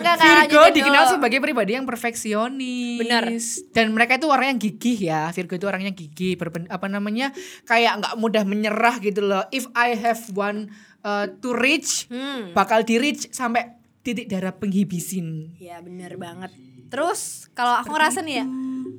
Enggak 0.00 0.16
Virgo 0.16 0.62
dikenal 0.70 1.04
sebagai 1.10 1.42
pribadi 1.42 1.74
yang 1.74 1.84
perfeksionis. 1.84 3.02
Benar. 3.02 3.26
Dan 3.74 3.90
mereka 3.90 4.16
itu 4.16 4.30
orang 4.30 4.54
yang 4.54 4.60
gigih 4.62 4.98
ya. 5.10 5.34
Virgo 5.34 5.58
itu 5.58 5.66
orangnya 5.66 5.90
gigih, 5.90 6.38
berpen- 6.38 6.70
apa 6.70 6.86
namanya? 6.86 7.34
kayak 7.66 8.00
nggak 8.00 8.14
mudah 8.16 8.46
menyerah 8.46 9.02
gitu 9.02 9.20
loh. 9.20 9.44
If 9.50 9.66
I 9.74 9.98
have 9.98 10.22
one 10.32 10.70
uh, 11.02 11.26
to 11.40 11.52
reach, 11.52 12.06
Hmm. 12.06 12.52
bakal 12.52 12.82
di 12.82 12.96
reach 12.96 13.28
sampai 13.30 13.76
titik 14.00 14.26
darah 14.26 14.52
penghibisin. 14.52 15.54
Iya 15.56 15.80
bener 15.80 16.16
banget. 16.16 16.52
Terus 16.88 17.46
kalau 17.52 17.78
aku 17.78 17.92
ngerasa 17.92 18.20
nih 18.20 18.42
ya, 18.42 18.46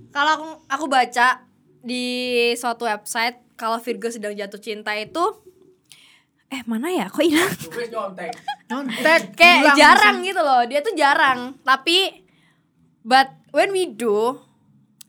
kalau 0.09 0.31
aku 0.31 0.47
aku 0.67 0.85
baca 0.87 1.43
di 1.81 2.05
suatu 2.53 2.85
website 2.85 3.41
kalau 3.57 3.77
Virgo 3.77 4.07
sedang 4.07 4.31
jatuh 4.31 4.57
cinta 4.57 4.93
itu, 4.93 5.21
eh 6.47 6.61
mana 6.65 6.89
ya? 6.89 7.05
Kok 7.07 7.21
hilang? 7.21 7.53
Nyontek. 7.91 8.31
Nyontek. 8.67 9.21
Kayak 9.39 9.75
jarang 9.75 10.21
gitu 10.21 10.41
loh. 10.41 10.65
Dia 10.65 10.81
tuh 10.81 10.93
jarang. 10.93 11.57
Tapi, 11.61 12.25
but 13.01 13.29
when 13.53 13.69
we 13.69 13.85
do, 13.85 14.37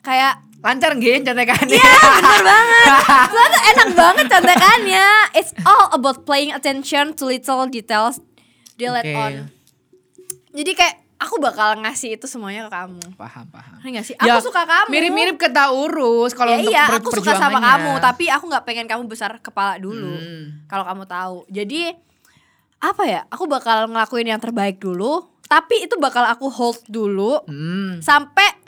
kayak 0.01 0.43
Lancar 0.63 0.95
nggih 0.95 1.21
contekannya. 1.21 1.75
Iya 1.75 1.93
bener 2.15 2.41
banget 2.49 2.87
Soalnya 3.29 3.61
enak 3.69 3.89
banget 3.93 4.27
contekannya 4.29 5.07
It's 5.33 5.53
all 5.63 5.91
about 5.91 6.23
paying 6.23 6.51
attention 6.51 7.13
to 7.15 7.27
little 7.27 7.67
details 7.67 8.23
They 8.75 8.87
let 8.87 9.03
Oke. 9.03 9.13
on 9.13 9.33
Jadi 10.53 10.71
kayak 10.73 10.95
aku 11.19 11.39
bakal 11.39 11.79
ngasih 11.79 12.15
itu 12.15 12.27
semuanya 12.27 12.67
ke 12.67 12.73
kamu 12.73 13.03
Paham, 13.15 13.47
paham. 13.49 13.75
Ngerti 13.79 13.91
gak 13.93 14.05
sih? 14.05 14.15
Aku 14.17 14.39
suka 14.45 14.63
kamu 14.63 14.87
Ya, 14.87 14.93
Mirip-mirip 14.93 15.37
ke 15.37 15.49
Taurus 15.49 16.31
kalau 16.31 16.51
ya 16.51 16.59
untuk 16.61 16.71
iya, 16.71 16.85
aku 16.89 17.11
suka 17.13 17.33
sama 17.35 17.59
kamu, 17.59 17.93
tapi 17.99 18.25
aku 18.27 18.45
nggak 18.47 18.63
pengen 18.63 18.87
kamu 18.87 19.07
besar 19.07 19.39
kepala 19.39 19.79
dulu. 19.79 20.13
Hmm. 20.13 20.67
Kalau 20.67 20.83
kamu 20.83 21.03
tahu. 21.05 21.37
Jadi 21.49 21.91
apa 22.79 23.03
ya? 23.05 23.21
Aku 23.29 23.47
bakal 23.47 23.87
ngelakuin 23.87 24.27
yang 24.27 24.39
terbaik 24.39 24.77
dulu, 24.77 25.23
tapi 25.47 25.81
itu 25.81 25.95
bakal 25.97 26.27
aku 26.27 26.47
hold 26.49 26.83
dulu 26.87 27.39
Hmm. 27.47 27.99
sampai 27.99 28.62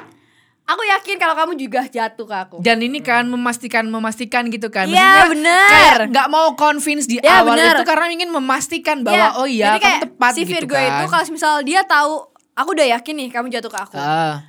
aku 0.64 0.82
yakin 0.82 1.16
kalau 1.16 1.34
kamu 1.34 1.52
juga 1.56 1.84
jatuh 1.86 2.24
ke 2.24 2.36
aku. 2.38 2.56
Dan 2.58 2.80
ini 2.80 2.98
kan 2.98 3.24
memastikan 3.24 3.84
memastikan 3.84 4.48
gitu 4.48 4.68
kan. 4.68 4.88
Iya. 4.88 5.28
Kayak 5.30 6.08
nggak 6.08 6.28
mau 6.28 6.52
convince 6.54 7.04
di 7.04 7.18
Iya, 7.18 7.40
awal 7.40 7.56
bener. 7.56 7.74
itu 7.74 7.84
karena 7.84 8.06
ingin 8.10 8.30
memastikan 8.30 9.00
bahwa 9.00 9.16
Iya, 9.16 9.28
oh 9.36 9.46
iya 9.46 9.66
kamu 9.76 10.02
tepat 10.02 10.32
si 10.32 10.42
gitu 10.42 10.50
Virgo 10.50 10.74
kan. 10.74 10.88
itu 10.88 11.04
kalau 11.06 11.24
misal 11.28 11.52
dia 11.60 11.80
tahu 11.82 12.12
aku 12.52 12.68
udah 12.72 12.86
yakin 12.90 13.14
nih 13.14 13.28
kamu 13.28 13.46
jatuh 13.50 13.68
ke 13.68 13.78
aku. 13.78 13.96
Ah. 13.96 14.40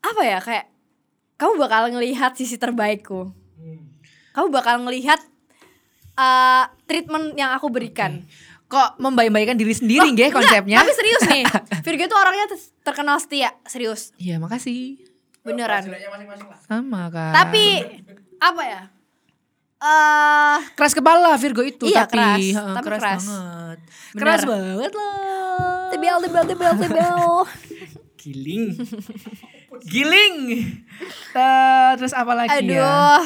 Apa 0.00 0.22
ya 0.22 0.38
kayak 0.38 0.68
kamu 1.34 1.52
bakal 1.58 1.88
ngelihat 1.88 2.32
sisi 2.34 2.54
terbaikku. 2.54 3.32
Kamu 4.30 4.46
bakal 4.48 4.78
ngelihat 4.80 5.18
uh, 6.14 6.68
treatment 6.84 7.34
yang 7.34 7.50
aku 7.50 7.66
berikan. 7.66 8.22
kok 8.66 9.02
membaik-baikan 9.02 9.58
diri 9.58 9.74
sendiri 9.74 9.98
Oh, 10.00 10.14
nggih 10.14 10.30
konsepnya? 10.30 10.78
Tapi 10.78 10.94
serius 10.94 11.22
nih. 11.26 11.42
Virgo 11.82 12.06
itu 12.06 12.14
orangnya 12.14 12.46
ter- 12.46 12.70
terkenal 12.84 13.18
setia, 13.18 13.50
serius. 13.66 14.14
Iya, 14.14 14.38
makasih. 14.38 15.09
Beneran. 15.40 15.80
Hasilnya 15.80 16.08
masing-masing 16.10 16.48
lah. 16.48 16.58
Sama 16.62 17.02
kan. 17.08 17.32
Tapi 17.32 17.64
apa 18.36 18.62
ya? 18.64 18.82
Eh 19.80 20.58
keras 20.76 20.92
kepala 20.92 21.32
Virgo 21.40 21.64
itu 21.64 21.88
Iya, 21.88 22.04
tapi 22.04 22.20
keras. 22.20 22.38
Heeh, 22.44 22.74
Tapi 22.76 22.84
keras, 22.84 23.00
keras. 23.00 23.22
banget. 23.24 23.78
Bener. 23.80 24.20
Keras 24.20 24.42
banget 24.44 24.92
loh. 24.92 25.88
tebel 25.90 26.16
tebel 26.20 26.44
tebel 26.46 26.72
tebel. 26.76 27.20
Giling. 28.20 28.64
Giling. 29.80 30.36
Eh, 31.32 31.90
terus 31.96 32.12
apa 32.12 32.32
lagi 32.36 32.68
ya? 32.68 32.84
Aduh. 32.84 33.24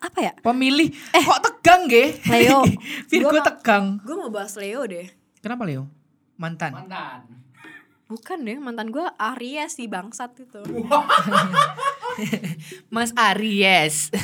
Apa 0.00 0.18
ya? 0.24 0.32
Pemilih 0.40 0.88
kok 1.12 1.40
tegang 1.44 1.84
nggih? 1.84 2.08
Leo. 2.32 2.64
Virgo 3.12 3.28
Gua 3.28 3.44
tegang. 3.44 4.00
Gue 4.00 4.16
mau 4.16 4.32
bahas 4.32 4.56
Leo 4.56 4.88
deh. 4.88 5.12
Kenapa 5.44 5.68
Leo? 5.68 5.84
Mantan. 6.40 6.72
Mantan. 6.72 7.43
Bukan 8.14 8.46
deh, 8.46 8.62
mantan 8.62 8.94
gue 8.94 9.02
Aries 9.18 9.74
si 9.74 9.90
bangsat 9.90 10.38
itu. 10.38 10.62
Mas 12.94 13.10
Aries. 13.18 14.14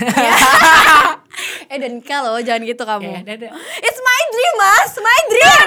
eh 1.72 1.78
dan 1.82 1.98
kalau 1.98 2.38
jangan 2.38 2.62
gitu 2.62 2.86
kamu. 2.86 3.10
Ya, 3.10 3.34
dadah. 3.34 3.50
It's 3.82 3.98
my 3.98 4.22
dream, 4.30 4.54
Mas. 4.56 4.92
My 4.94 5.20
dream. 5.26 5.66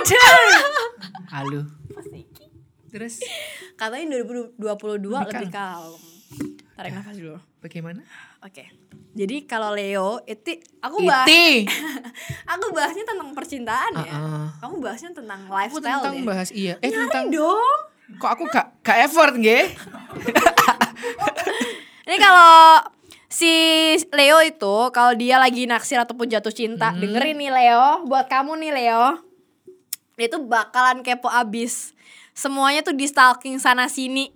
Halo. 1.36 1.62
Terus 2.94 3.20
Katanya 3.76 4.22
2022 4.24 4.56
lebih, 4.56 5.12
Lebih 5.28 5.50
kalem. 5.52 6.00
Tarik 6.74 6.92
nafas 6.96 7.18
dulu. 7.20 7.38
bagaimana? 7.60 8.02
Oke. 8.40 8.72
Jadi 9.14 9.44
kalau 9.44 9.76
Leo 9.76 10.24
itu 10.24 10.58
aku 10.80 11.04
bahas 11.04 11.28
Iti. 11.28 11.68
aku 12.56 12.72
bahasnya 12.72 13.04
tentang 13.04 13.36
percintaan 13.36 13.94
ya. 14.00 14.14
Uh-uh. 14.16 14.48
Kamu 14.64 14.76
bahasnya 14.80 15.12
tentang 15.12 15.44
Aku 15.46 15.54
lifestyle 15.54 16.00
tentang 16.02 16.16
deh. 16.18 16.26
bahas 16.26 16.50
iya. 16.56 16.80
Eh 16.80 16.90
Nyari 16.90 16.98
tentang 17.12 17.26
dong. 17.30 17.78
Kok 18.14 18.30
aku 18.30 18.44
gak 18.48 18.66
gak 18.82 18.98
effort 19.04 19.34
nggih? 19.34 19.74
Ini 22.04 22.16
kalau 22.20 22.84
si 23.28 23.52
Leo 24.10 24.38
itu 24.40 24.74
kalau 24.92 25.12
dia 25.14 25.38
lagi 25.38 25.64
naksir 25.64 25.98
ataupun 25.98 26.28
jatuh 26.28 26.52
cinta, 26.52 26.92
Hmm. 26.92 27.00
dengerin 27.00 27.36
nih 27.38 27.50
Leo, 27.50 28.04
buat 28.06 28.28
kamu 28.28 28.60
nih 28.60 28.72
Leo. 28.74 29.06
Dia 30.14 30.28
tuh 30.30 30.42
bakalan 30.44 31.02
kepo 31.02 31.26
abis. 31.26 31.92
Semuanya 32.32 32.82
tuh 32.82 32.94
di 32.94 33.04
stalking 33.04 33.58
sana 33.58 33.88
sini. 33.88 34.30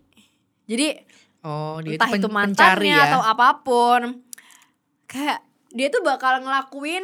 Jadi 0.66 1.06
Oh, 1.42 1.80
dia 1.80 1.96
entah 1.96 2.10
itu, 2.10 2.20
itu 2.20 2.28
mantannya 2.28 2.92
ya. 2.94 3.08
atau 3.08 3.22
apa 3.22 3.62
pun. 3.62 4.20
Kayak 5.06 5.40
dia 5.70 5.88
tuh 5.88 6.02
bakal 6.02 6.42
ngelakuin 6.42 7.04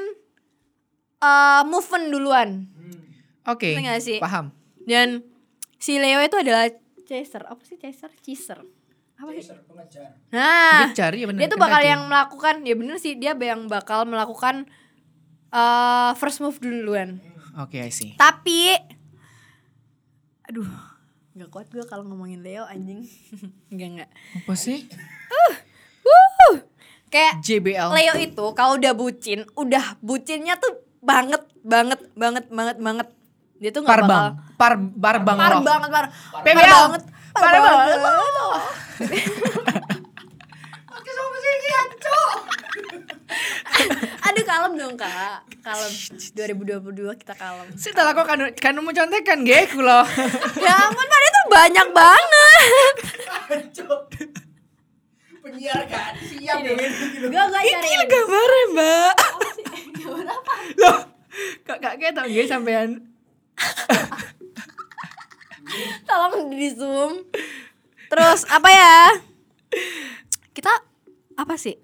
eh 1.19 1.61
movement 1.63 2.05
duluan. 2.09 2.49
Oke. 3.45 3.71
Ngerti 3.71 3.81
nggak 3.83 4.01
sih? 4.01 4.17
Paham. 4.19 4.51
Dan 4.83 5.21
si 5.83 5.99
Leo 5.99 6.23
itu 6.23 6.39
adalah 6.39 6.71
chaser. 7.03 7.43
Apa 7.43 7.59
sih 7.67 7.75
chaser? 7.75 8.07
Chaser. 8.23 8.63
Apa 9.19 9.29
sih? 9.35 9.43
Chaser 9.43 9.59
pengejar. 9.67 10.15
Nah, 10.31 10.87
Dia 10.87 10.95
cari 10.95 11.17
ya 11.19 11.27
bener, 11.27 11.39
dia 11.43 11.47
tuh 11.51 11.59
bakal 11.59 11.81
yang 11.83 12.07
melakukan 12.07 12.55
ya 12.63 12.75
bener 12.79 12.95
sih 13.03 13.19
dia 13.19 13.35
yang 13.35 13.67
bakal 13.67 14.07
melakukan 14.07 14.63
eh 15.51 16.11
first 16.15 16.39
move 16.39 16.55
duluan. 16.63 17.19
Oke, 17.59 17.83
I 17.83 17.91
see. 17.91 18.15
Tapi 18.15 18.79
aduh, 20.47 20.65
nggak 21.35 21.49
kuat 21.51 21.67
gue 21.67 21.83
kalau 21.83 22.07
ngomongin 22.07 22.39
Leo 22.39 22.63
anjing. 22.63 23.03
Enggak 23.71 23.89
enggak. 23.91 24.09
Apa 24.39 24.53
sih? 24.55 24.87
Wuh. 26.07 26.63
Kayak 27.11 27.43
JBL. 27.43 27.91
Leo 27.91 28.15
itu 28.23 28.45
kalau 28.55 28.79
udah 28.79 28.95
bucin, 28.95 29.45
udah 29.53 29.99
bucinnya 30.01 30.57
tuh 30.57 30.81
banget 31.03 31.43
banget 31.61 31.99
banget 32.15 32.47
banget 32.49 32.77
banget. 32.79 33.07
Dia 33.61 33.69
tuh 33.71 33.81
nggak 33.85 33.97
bakal 34.05 34.09
Parbang. 34.09 34.31
Par 34.57 34.73
barbang 34.77 35.37
par 35.37 35.51
loh. 35.53 35.63
banget 35.65 35.89
par. 35.91 36.05
Par 36.31 36.43
banget 36.43 37.01
par 37.33 37.43
Par 37.43 37.53
banget. 37.57 37.99
Aduh 44.23 44.43
kalem 44.47 44.73
dong 44.79 44.95
kak. 44.95 45.45
Kalem. 45.61 45.91
2022 46.33 47.21
kita 47.21 47.33
kalem. 47.35 47.67
Setelah 47.75 48.11
kok 48.15 48.25
kan 48.25 48.39
kan 48.55 48.73
mau 48.79 48.93
contekan 48.93 49.43
nggih 49.43 49.67
kula. 49.73 50.01
Ya 50.63 50.73
ampun 50.87 51.05
Pak, 51.05 51.19
tuh 51.27 51.45
banyak 51.51 51.87
banget. 51.91 52.93
Penyiar 55.43 55.81
gak 55.91 56.15
siap 56.23 56.63
dengan 56.63 56.87
gitu. 56.87 57.27
Gue 57.27 57.43
gak 57.51 57.63
cari 57.67 57.89
Iki 57.91 58.05
gambarnya, 58.07 58.63
Mbak. 58.71 59.13
Loh, 60.79 60.97
kak 61.67 61.77
kak 61.83 61.93
kayak 61.99 62.13
tau 62.15 62.25
nggih 62.25 62.47
sampean 62.47 63.12
Tolong 66.07 66.51
di 66.51 66.69
zoom 66.69 67.11
Terus 68.07 68.45
apa 68.45 68.69
ya 68.69 68.95
Kita 70.53 70.69
Apa 71.33 71.57
sih 71.57 71.75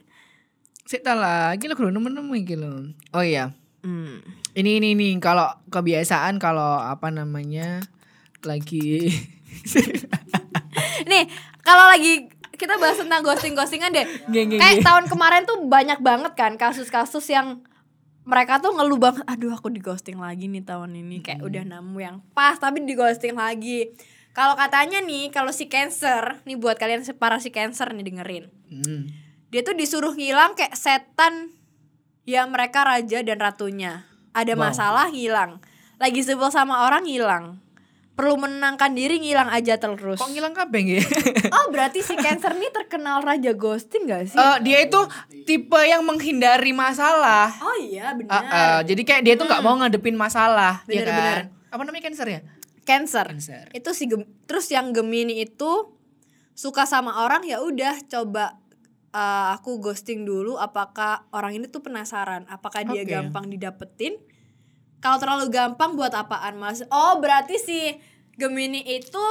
Sik 0.86 1.06
ta 1.06 1.14
lah, 1.14 1.54
iki 1.54 1.70
lho 1.70 1.78
kudu 1.78 1.94
nemu-nemu 1.94 2.34
iki 2.34 2.58
lho. 2.58 2.90
Oh 3.14 3.22
iya. 3.22 3.54
hmm. 3.86 4.26
Ini 4.58 4.82
ini 4.82 4.98
ini 4.98 5.08
kalau 5.22 5.46
kebiasaan 5.70 6.42
kalau 6.42 6.82
apa 6.82 7.14
namanya 7.14 7.86
lagi 8.42 9.14
Nih 11.10 11.30
kalau 11.62 11.86
lagi 11.94 12.26
Kita 12.58 12.76
bahas 12.76 12.98
tentang 12.98 13.22
ghosting-ghostingan 13.22 13.94
deh 13.94 14.06
Nggih, 14.28 14.44
nggih, 14.50 14.60
Kayak 14.60 14.74
nggih. 14.82 14.88
tahun 14.90 15.06
kemarin 15.08 15.42
tuh 15.46 15.58
banyak 15.70 16.00
banget 16.02 16.34
kan 16.34 16.58
Kasus-kasus 16.58 17.24
yang 17.30 17.62
mereka 18.30 18.62
tuh 18.62 18.78
ngeluh 18.78 19.02
banget 19.02 19.26
aduh 19.26 19.50
aku 19.50 19.74
di 19.74 19.82
ghosting 19.82 20.22
lagi 20.22 20.46
nih 20.46 20.62
tahun 20.62 20.94
ini 20.94 21.26
kayak 21.26 21.42
udah 21.42 21.66
nemu 21.66 21.98
yang 21.98 22.18
pas 22.38 22.62
tapi 22.62 22.86
di 22.86 22.94
ghosting 22.94 23.34
lagi 23.34 23.90
Kalau 24.30 24.54
katanya 24.54 25.02
nih, 25.02 25.34
kalau 25.34 25.50
si 25.50 25.68
Cancer, 25.68 26.40
nih 26.46 26.56
buat 26.56 26.78
kalian 26.78 27.02
para 27.18 27.42
si 27.42 27.50
Cancer 27.50 27.90
nih 27.92 28.06
dengerin. 28.08 28.46
Hmm. 28.70 29.10
Dia 29.50 29.66
tuh 29.66 29.74
disuruh 29.74 30.14
ngilang 30.14 30.54
kayak 30.54 30.78
setan 30.78 31.50
ya 32.24 32.46
mereka 32.46 32.86
raja 32.86 33.26
dan 33.26 33.36
ratunya. 33.42 34.06
Ada 34.38 34.54
Wow. 34.54 34.70
masalah 34.70 35.10
ngilang. 35.10 35.60
Lagi 35.98 36.22
sebel 36.22 36.54
sama 36.54 36.86
orang 36.86 37.10
ngilang. 37.10 37.58
Perlu 38.20 38.36
menenangkan 38.36 38.92
diri 38.92 39.16
ngilang 39.16 39.48
aja 39.48 39.80
terus. 39.80 40.20
Kok 40.20 40.28
ngilang 40.28 40.52
kabeh 40.52 40.80
nggih? 40.84 41.04
Oh, 41.56 41.72
berarti 41.72 42.04
si 42.04 42.14
Cancer 42.14 42.52
nih 42.52 42.68
terkenal 42.70 43.24
raja 43.24 43.56
ghosting 43.56 44.04
gak 44.06 44.28
sih? 44.28 44.36
Eh, 44.36 44.58
dia 44.60 44.84
itu 44.84 45.00
tipe 45.44 45.80
yang 45.82 46.04
menghindari 46.04 46.76
masalah. 46.76 47.48
oh 47.58 47.80
iya, 47.80 48.12
benar. 48.12 48.44
eh, 48.44 48.80
jadi 48.86 49.02
kayak 49.02 49.22
dia 49.24 49.34
tuh 49.34 49.48
nggak 49.48 49.64
mau 49.64 49.74
ngadepin 49.76 50.14
masalah, 50.14 50.84
ya 50.86 51.00
Bener, 51.00 51.08
kan? 51.08 51.16
bener. 51.16 51.40
Apa 51.70 51.82
namanya 51.82 52.04
cancer 52.06 52.28
ya? 52.28 52.40
Cancer. 52.84 53.26
Cancer. 53.32 53.66
Itu 53.72 53.90
si 53.94 54.06
Gem- 54.06 54.28
terus 54.44 54.68
yang 54.68 54.92
Gemini 54.92 55.40
itu 55.40 55.96
suka 56.52 56.84
sama 56.84 57.24
orang 57.24 57.48
ya 57.48 57.64
udah 57.64 58.04
coba 58.04 58.60
eh, 59.10 59.48
aku 59.56 59.80
ghosting 59.80 60.28
dulu 60.28 60.60
apakah 60.60 61.24
orang 61.32 61.56
ini 61.56 61.66
tuh 61.66 61.80
penasaran 61.80 62.44
apakah 62.48 62.84
dia 62.84 63.02
Oke. 63.02 63.10
gampang 63.10 63.48
didapetin 63.48 64.20
kalau 65.00 65.18
terlalu 65.18 65.48
gampang 65.50 65.94
buat 65.94 66.12
apaan 66.12 66.56
mas 66.56 66.84
oh 66.86 67.18
berarti 67.18 67.56
si 67.56 67.80
Gemini 68.34 68.80
itu 68.84 69.26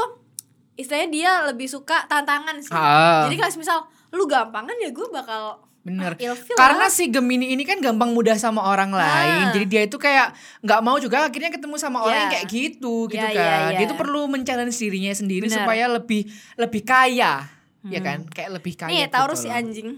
istilahnya 0.75 1.09
dia 1.09 1.31
lebih 1.45 1.67
suka 1.67 2.05
tantangan 2.07 2.59
sih 2.59 2.71
Ah. 2.71 3.25
jadi 3.25 3.35
kalau 3.37 3.53
misal 3.57 3.79
lu 4.11 4.25
gampangan 4.25 4.77
ya 4.77 4.89
gue 4.89 5.09
bakal 5.09 5.65
Bener. 5.79 6.13
ah, 6.13 6.37
Karena 6.53 6.85
lah. 6.85 6.93
si 6.93 7.09
Gemini 7.09 7.49
ini 7.49 7.65
kan 7.65 7.81
gampang 7.81 8.13
mudah 8.13 8.37
sama 8.37 8.61
orang 8.63 8.93
lain. 8.93 9.41
Ah. 9.49 9.53
Jadi 9.53 9.65
dia 9.65 9.83
itu 9.83 9.97
kayak 9.97 10.37
nggak 10.61 10.81
mau 10.83 11.01
juga 11.01 11.25
akhirnya 11.25 11.49
ketemu 11.49 11.81
sama 11.81 12.05
orang 12.05 12.13
Ya. 12.13 12.21
yang 12.21 12.33
kayak 12.35 12.47
gitu, 12.51 12.95
gitu 13.09 13.17
Ya, 13.17 13.33
kan. 13.33 13.33
ya, 13.33 13.57
ya. 13.73 13.79
Dia 13.79 13.87
tuh 13.89 13.97
perlu 13.97 14.29
men-challenge 14.29 14.75
dirinya 14.75 15.09
sendiri 15.11 15.49
Bener. 15.49 15.57
supaya 15.57 15.89
lebih 15.89 16.29
lebih 16.57 16.83
kaya. 16.85 17.49
Ya 17.89 18.01
kan? 18.03 18.29
Kayak 18.29 18.61
lebih 18.61 18.75
kaya. 18.77 18.91
nih 18.91 19.01
gitu 19.03 19.13
Taurus 19.17 19.41
si 19.41 19.49
loh. 19.49 19.57
anjing 19.57 19.89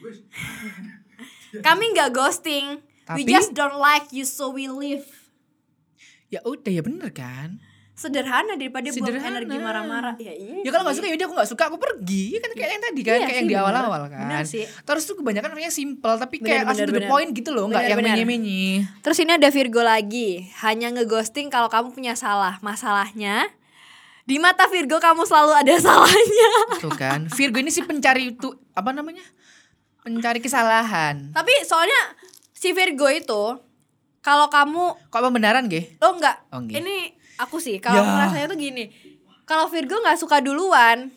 kami 1.66 1.84
nggak 1.92 2.10
ghosting 2.10 2.80
we 3.12 3.22
Tapi- 3.22 3.32
just 3.32 3.50
don't 3.52 3.76
like 3.76 4.08
you 4.10 4.22
so 4.22 4.48
we 4.48 4.66
leave 4.66 5.06
Ya 6.26 6.38
udah 6.42 6.70
ya 6.70 6.80
bener 6.80 7.10
kan? 7.10 7.58
sederhana 7.92 8.56
daripada 8.56 8.88
buang 8.88 8.96
Sederhana. 8.96 9.28
energi 9.36 9.56
marah-marah 9.56 10.16
ya 10.16 10.32
iya 10.32 10.64
Ya 10.64 10.70
kalau 10.70 10.88
nggak 10.88 10.96
sih. 10.96 11.04
suka 11.04 11.10
ya 11.10 11.16
udah 11.16 11.26
aku 11.26 11.34
nggak 11.36 11.50
suka 11.52 11.62
aku 11.68 11.76
pergi 11.76 12.24
kan 12.34 12.50
kayak 12.50 12.70
yang 12.70 12.82
tadi 12.82 13.00
kan 13.02 13.12
Iya 13.12 13.20
kayak 13.20 13.28
sih, 13.28 13.36
yang 13.36 13.46
di 13.46 13.56
awal-awal 13.58 14.02
kan. 14.06 14.20
Bener 14.24 14.44
sih. 14.48 14.64
Terus 14.64 15.02
tuh 15.04 15.14
kebanyakan 15.14 15.48
orangnya 15.50 15.68
simple 15.70 16.14
tapi 16.16 16.34
Bener, 16.34 16.48
kayak 16.48 16.62
langsung 16.64 16.80
bener, 16.80 16.88
to 16.88 16.94
the 16.94 17.02
bener. 17.02 17.12
point 17.12 17.30
gitu 17.30 17.50
loh, 17.50 17.64
nggak 17.66 17.82
yang 17.84 17.98
menye-menye. 18.00 18.88
terus 19.00 19.18
ini 19.18 19.32
ada 19.34 19.48
Virgo 19.48 19.82
lagi 19.82 20.28
hanya 20.60 20.88
ngeghosting 20.90 21.46
kalau 21.46 21.68
kamu 21.68 21.92
punya 21.92 22.14
salah 22.14 22.56
masalahnya 22.60 23.52
di 24.22 24.38
mata 24.38 24.64
Virgo 24.64 24.96
kamu 24.96 25.20
selalu 25.22 25.52
ada 25.58 25.74
salahnya 25.84 26.50
Tuh 26.80 26.94
kan. 26.94 27.28
Virgo 27.28 27.58
ini 27.58 27.68
sih 27.68 27.84
pencari 27.84 28.32
itu 28.32 28.48
apa 28.72 28.96
namanya? 28.96 29.26
Pencari 30.00 30.40
kesalahan. 30.40 31.36
tapi 31.36 31.52
soalnya 31.62 32.16
si 32.60 32.70
Virgo 32.70 33.08
itu 33.08 33.42
kalau 34.20 34.46
kamu 34.46 35.08
Kok 35.08 35.22
pembenaran 35.22 35.64
gih? 35.66 35.96
oh 35.98 36.12
enggak 36.12 36.36
Oh, 36.50 36.60
enggak. 36.60 36.76
ini 36.76 37.08
aku 37.36 37.56
sih 37.56 37.80
kalau 37.80 37.96
Ya. 37.98 38.20
rasanya 38.20 38.46
tuh 38.46 38.58
gini 38.58 38.92
kalau 39.42 39.64
Virgo 39.66 39.96
nggak 39.96 40.18
suka 40.18 40.38
duluan 40.38 41.08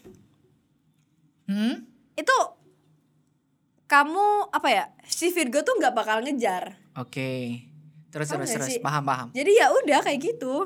Hmm? 1.44 1.84
itu 2.16 2.36
kamu 3.86 4.26
apa 4.50 4.68
ya 4.70 4.84
si 5.04 5.28
Virgo 5.30 5.60
tuh 5.60 5.76
nggak 5.76 5.92
bakal 5.94 6.24
ngejar 6.24 6.80
Oke. 6.96 7.60
Terus 8.08 8.30
Paham 8.30 8.40
terus 8.40 8.52
terus 8.56 8.70
sih? 8.70 8.80
paham 8.80 9.04
paham. 9.04 9.28
jadi 9.32 9.52
ya 9.52 9.68
udah 9.74 10.00
kayak 10.00 10.24
gitu 10.24 10.64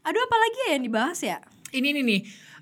aduh 0.00 0.20
apa 0.20 0.36
lagi 0.36 0.58
ya 0.60 0.70
yang 0.74 0.82
dibahas 0.82 1.20
ya 1.20 1.38
Ini 1.70 1.94
nih 1.94 2.02
nih. 2.02 2.20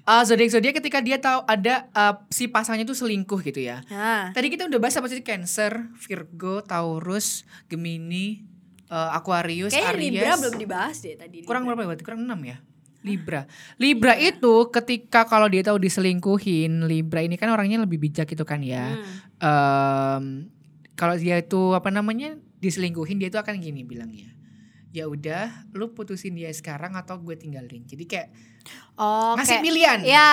Uh, 0.08 0.24
zodiak 0.24 0.48
zodiak 0.48 0.74
ketika 0.80 1.04
dia 1.04 1.20
tahu 1.20 1.44
ada 1.44 1.84
uh, 1.92 2.16
si 2.32 2.48
pasangannya 2.48 2.88
tuh 2.88 2.96
selingkuh 2.96 3.44
gitu 3.44 3.60
ya. 3.60 3.84
nah 3.92 4.32
Tadi 4.32 4.48
kita 4.48 4.64
udah 4.64 4.80
bahas 4.80 4.96
apa 4.96 5.04
sih 5.12 5.20
Cancer, 5.20 5.92
Virgo, 6.00 6.64
Taurus, 6.64 7.44
Gemini, 7.68 8.40
uh, 8.88 9.12
Aquarius, 9.12 9.76
kayaknya 9.76 9.92
Aries. 9.92 10.12
Libra 10.16 10.32
belum 10.40 10.54
dibahas 10.56 10.96
deh 11.04 11.12
tadi 11.12 11.44
Kurang 11.44 11.68
Libra. 11.68 11.76
berapa 11.76 11.92
berarti? 11.92 12.04
Kurang 12.08 12.24
6 12.24 12.40
ya? 12.40 12.56
Libra. 13.04 13.42
Libra 13.76 14.14
itu 14.16 14.54
ketika 14.72 15.28
kalau 15.28 15.46
dia 15.46 15.62
tahu 15.62 15.76
diselingkuhin, 15.76 16.88
Libra 16.88 17.20
ini 17.22 17.36
kan 17.36 17.52
orangnya 17.52 17.84
lebih 17.84 18.00
bijak 18.00 18.26
gitu 18.32 18.42
kan 18.48 18.64
ya. 18.64 18.96
Hmm. 18.96 19.04
Em, 19.38 20.24
kalau 20.98 21.14
dia 21.14 21.38
itu 21.38 21.76
apa 21.76 21.92
namanya 21.94 22.34
diselingkuhin 22.58 23.22
dia 23.22 23.30
itu 23.30 23.38
akan 23.38 23.60
gini 23.60 23.86
bilangnya. 23.86 24.34
Ya 24.98 25.06
udah, 25.06 25.46
lu 25.70 25.90
putusin 25.90 26.34
dia 26.34 26.50
sekarang 26.50 26.92
atau 26.92 27.14
gue 27.16 27.34
tinggalin. 27.34 27.82
Jadi 27.84 28.04
kayak 28.04 28.28
Oh, 28.94 29.32
ngasih 29.32 29.48
kayak- 29.54 29.64
pilihan. 29.64 29.98
Ya, 30.02 30.30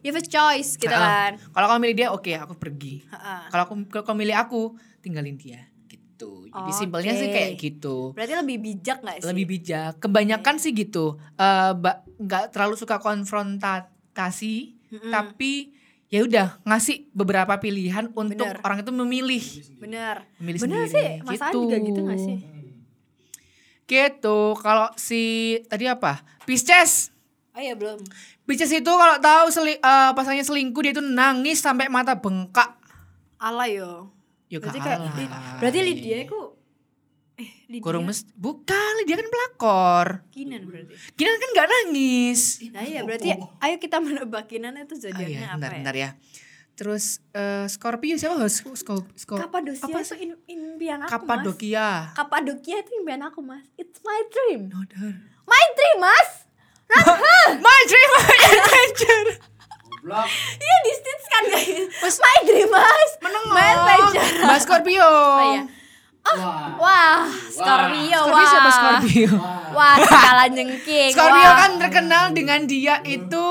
you 0.00 0.08
have 0.08 0.16
a 0.16 0.24
choice 0.24 0.74
gitu 0.74 0.88
Ha-ha. 0.88 1.04
kan. 1.28 1.30
Kalau 1.52 1.66
kamu 1.68 1.80
milih 1.82 1.96
dia, 1.96 2.08
oke 2.10 2.32
aku 2.34 2.54
pergi. 2.54 3.04
Ha-ha. 3.06 3.46
Kalau 3.46 3.62
aku 3.62 3.74
kalau 3.86 4.04
kamu 4.06 4.18
milih 4.22 4.36
aku, 4.38 4.62
tinggalin 4.98 5.36
dia 5.36 5.68
gitu. 5.86 6.48
Jadi 6.48 6.72
simpelnya 6.72 7.12
sih 7.12 7.28
kayak 7.28 7.50
gitu. 7.54 8.10
Berarti 8.10 8.32
lebih 8.34 8.56
bijak 8.58 8.98
gak 9.00 9.20
sih? 9.20 9.28
Lebih 9.28 9.44
bijak. 9.46 9.92
Kebanyakan 10.00 10.56
sih 10.56 10.72
gitu. 10.72 11.20
Eh, 11.34 11.72
nggak 12.18 12.44
terlalu 12.50 12.74
suka 12.74 12.96
konfrontasi, 12.96 14.54
Mm-mm. 14.88 15.12
tapi 15.12 15.76
ya 16.06 16.22
udah 16.22 16.62
ngasih 16.62 17.10
beberapa 17.12 17.58
pilihan 17.58 18.08
untuk 18.10 18.46
Bener. 18.46 18.62
orang 18.62 18.80
itu 18.80 18.90
memilih. 18.90 19.44
Bener. 19.76 20.16
Memilih 20.38 20.60
Bener 20.60 20.84
sendiri. 20.86 20.94
sih, 20.96 21.08
Mas 21.22 21.42
An 21.42 21.52
juga 21.52 21.76
gitu 21.76 22.00
gak 22.00 22.16
sih? 22.18 22.38
Gitu. 23.86 24.38
Kalau 24.58 24.90
si 24.98 25.22
tadi 25.70 25.86
apa? 25.86 26.20
Pisces. 26.42 27.14
Oh 27.56 27.62
iya 27.62 27.72
belum. 27.72 28.02
Pisces 28.44 28.70
itu 28.70 28.92
kalau 28.92 29.16
tahu 29.18 29.46
seli, 29.50 29.74
eh, 29.74 30.10
pasangannya 30.12 30.44
selingkuh 30.44 30.82
dia 30.84 30.92
itu 30.94 31.02
nangis 31.02 31.58
sampai 31.58 31.88
mata 31.88 32.18
bengkak. 32.18 32.76
Ala 33.38 33.66
yo. 33.66 34.10
Ya 34.46 34.62
Berarti 34.62 34.78
gak 34.78 34.86
kayak 34.86 35.00
alay. 35.02 35.26
Berarti 35.58 35.78
Lydia 35.82 36.16
itu 36.22 36.38
eh 37.36 37.50
Lydia 37.68 37.84
Kurung 37.84 38.08
mes 38.08 38.24
bukan 38.32 38.92
dia 39.04 39.18
kan 39.18 39.28
pelakor. 39.28 40.06
Kinan 40.30 40.62
berarti. 40.70 40.94
Kinan 41.18 41.34
kan 41.36 41.48
nggak 41.52 41.68
nangis. 41.68 42.40
Nah 42.70 42.82
iya 42.86 43.00
berarti 43.02 43.34
ayo 43.34 43.76
kita 43.82 43.98
menebak 43.98 44.46
Kinan 44.46 44.78
itu 44.78 44.94
Ah, 44.96 45.00
zodiaknya 45.10 45.26
iya, 45.26 45.48
apa 45.50 45.58
bentar, 45.58 45.70
ya? 45.70 45.76
bentar 45.82 45.96
ya. 45.98 46.10
Terus 46.76 47.24
eh, 47.32 47.64
Scorpio 47.72 48.20
siapa 48.20 48.36
host? 48.36 48.68
Skop, 48.76 49.08
Skop, 49.16 49.40
Kapadosia 49.40 49.88
apa 49.88 50.04
itu 50.04 50.14
in, 50.20 50.36
impian 50.44 51.00
aku 51.00 51.08
mas. 51.08 51.12
Kapadokia. 51.16 51.88
Kapadokia 52.12 52.76
itu 52.84 52.90
impian 53.00 53.24
aku 53.24 53.40
mas. 53.40 53.64
It's 53.80 53.96
my 54.04 54.20
dream. 54.28 54.68
No. 54.68 54.84
My 55.48 55.64
dream 55.72 55.98
mas. 56.04 56.30
My 57.66 57.80
dream 57.90 58.10
adventure. 58.14 59.42
Goblok. 60.06 60.28
Iya 60.62 60.76
di 60.86 60.92
stitch 60.94 61.26
kan 61.26 61.44
guys. 61.50 62.16
My 62.20 62.38
dream 62.44 62.68
mas. 62.70 63.10
Menengok. 63.24 63.56
My 63.56 63.68
adventure. 63.72 64.28
Mas 64.44 64.60
Scorpio. 64.62 65.02
Oh 65.02 65.42
iya. 65.56 65.62
Wah. 66.26 66.74
Wah, 66.76 67.18
Scorpio, 67.54 68.18
Scorpio 68.18 68.34
wah. 68.34 68.50
siapa 68.50 68.70
Scorpio? 68.74 69.30
Wah, 69.72 69.94
skala 70.02 70.44
jengking. 70.50 71.10
Scorpio 71.14 71.48
wah. 71.48 71.56
kan 71.56 71.70
terkenal 71.78 72.24
dengan 72.34 72.60
dia 72.66 72.98
itu 73.06 73.44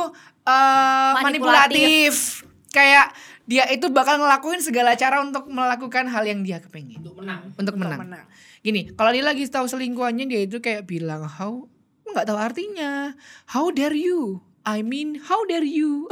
eh, 0.46 1.12
manipulatif. 1.24 2.45
Kayak 2.76 3.16
dia 3.48 3.64
itu 3.72 3.88
bakal 3.88 4.20
ngelakuin 4.20 4.60
segala 4.60 4.92
cara 4.94 5.24
untuk 5.24 5.48
melakukan 5.48 6.12
hal 6.12 6.28
yang 6.28 6.44
dia 6.44 6.60
kepengen. 6.60 7.00
Untuk 7.00 7.16
menang. 7.16 7.42
Untuk 7.56 7.76
menang. 7.80 8.00
menang. 8.04 8.26
Gini, 8.60 8.92
kalau 8.92 9.10
dia 9.10 9.24
lagi 9.24 9.48
tahu 9.48 9.64
selingkuhannya 9.64 10.28
dia 10.28 10.44
itu 10.44 10.60
kayak 10.60 10.84
bilang 10.84 11.24
how 11.24 11.64
nggak 12.04 12.26
tahu 12.26 12.36
artinya. 12.36 13.16
How 13.48 13.72
dare 13.72 13.96
you? 13.96 14.44
I 14.66 14.82
mean, 14.82 15.22
how 15.22 15.46
dare 15.46 15.62
you? 15.62 16.10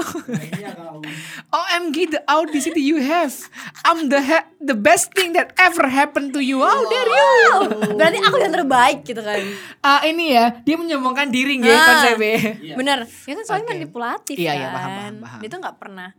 OMG 1.49 1.97
the 2.09 2.21
audacity 2.27 2.81
you 2.81 3.01
have. 3.01 3.33
I'm 3.81 4.09
the 4.09 4.21
ha- 4.21 4.45
the 4.59 4.73
best 4.73 5.09
thing 5.11 5.33
that 5.33 5.57
ever 5.57 5.89
happened 5.89 6.33
to 6.33 6.41
you. 6.41 6.61
How 6.61 6.85
dare 6.85 7.09
you? 7.09 7.49
Berarti 7.93 8.17
aku 8.21 8.37
yang 8.37 8.53
terbaik 8.53 9.01
gitu 9.03 9.21
kan. 9.21 9.41
Ah 9.81 10.05
ini 10.05 10.33
ya, 10.33 10.53
dia 10.61 10.77
menyombongkan 10.77 11.29
diri 11.29 11.59
nggak 11.59 11.73
Ah. 11.73 11.85
konsepnya. 11.87 12.37
Iya. 12.61 12.75
Bener. 12.77 12.99
Ya 13.09 13.33
kan 13.33 13.43
soalnya 13.43 13.65
Oke. 13.65 13.73
manipulatif 13.73 14.35
Iya, 14.37 14.45
kan. 14.45 14.57
iya, 14.57 14.67
paham, 14.69 14.91
paham, 14.91 15.13
paham. 15.19 15.39
Dia 15.41 15.49
tuh 15.49 15.59
nggak 15.59 15.77
pernah 15.77 16.09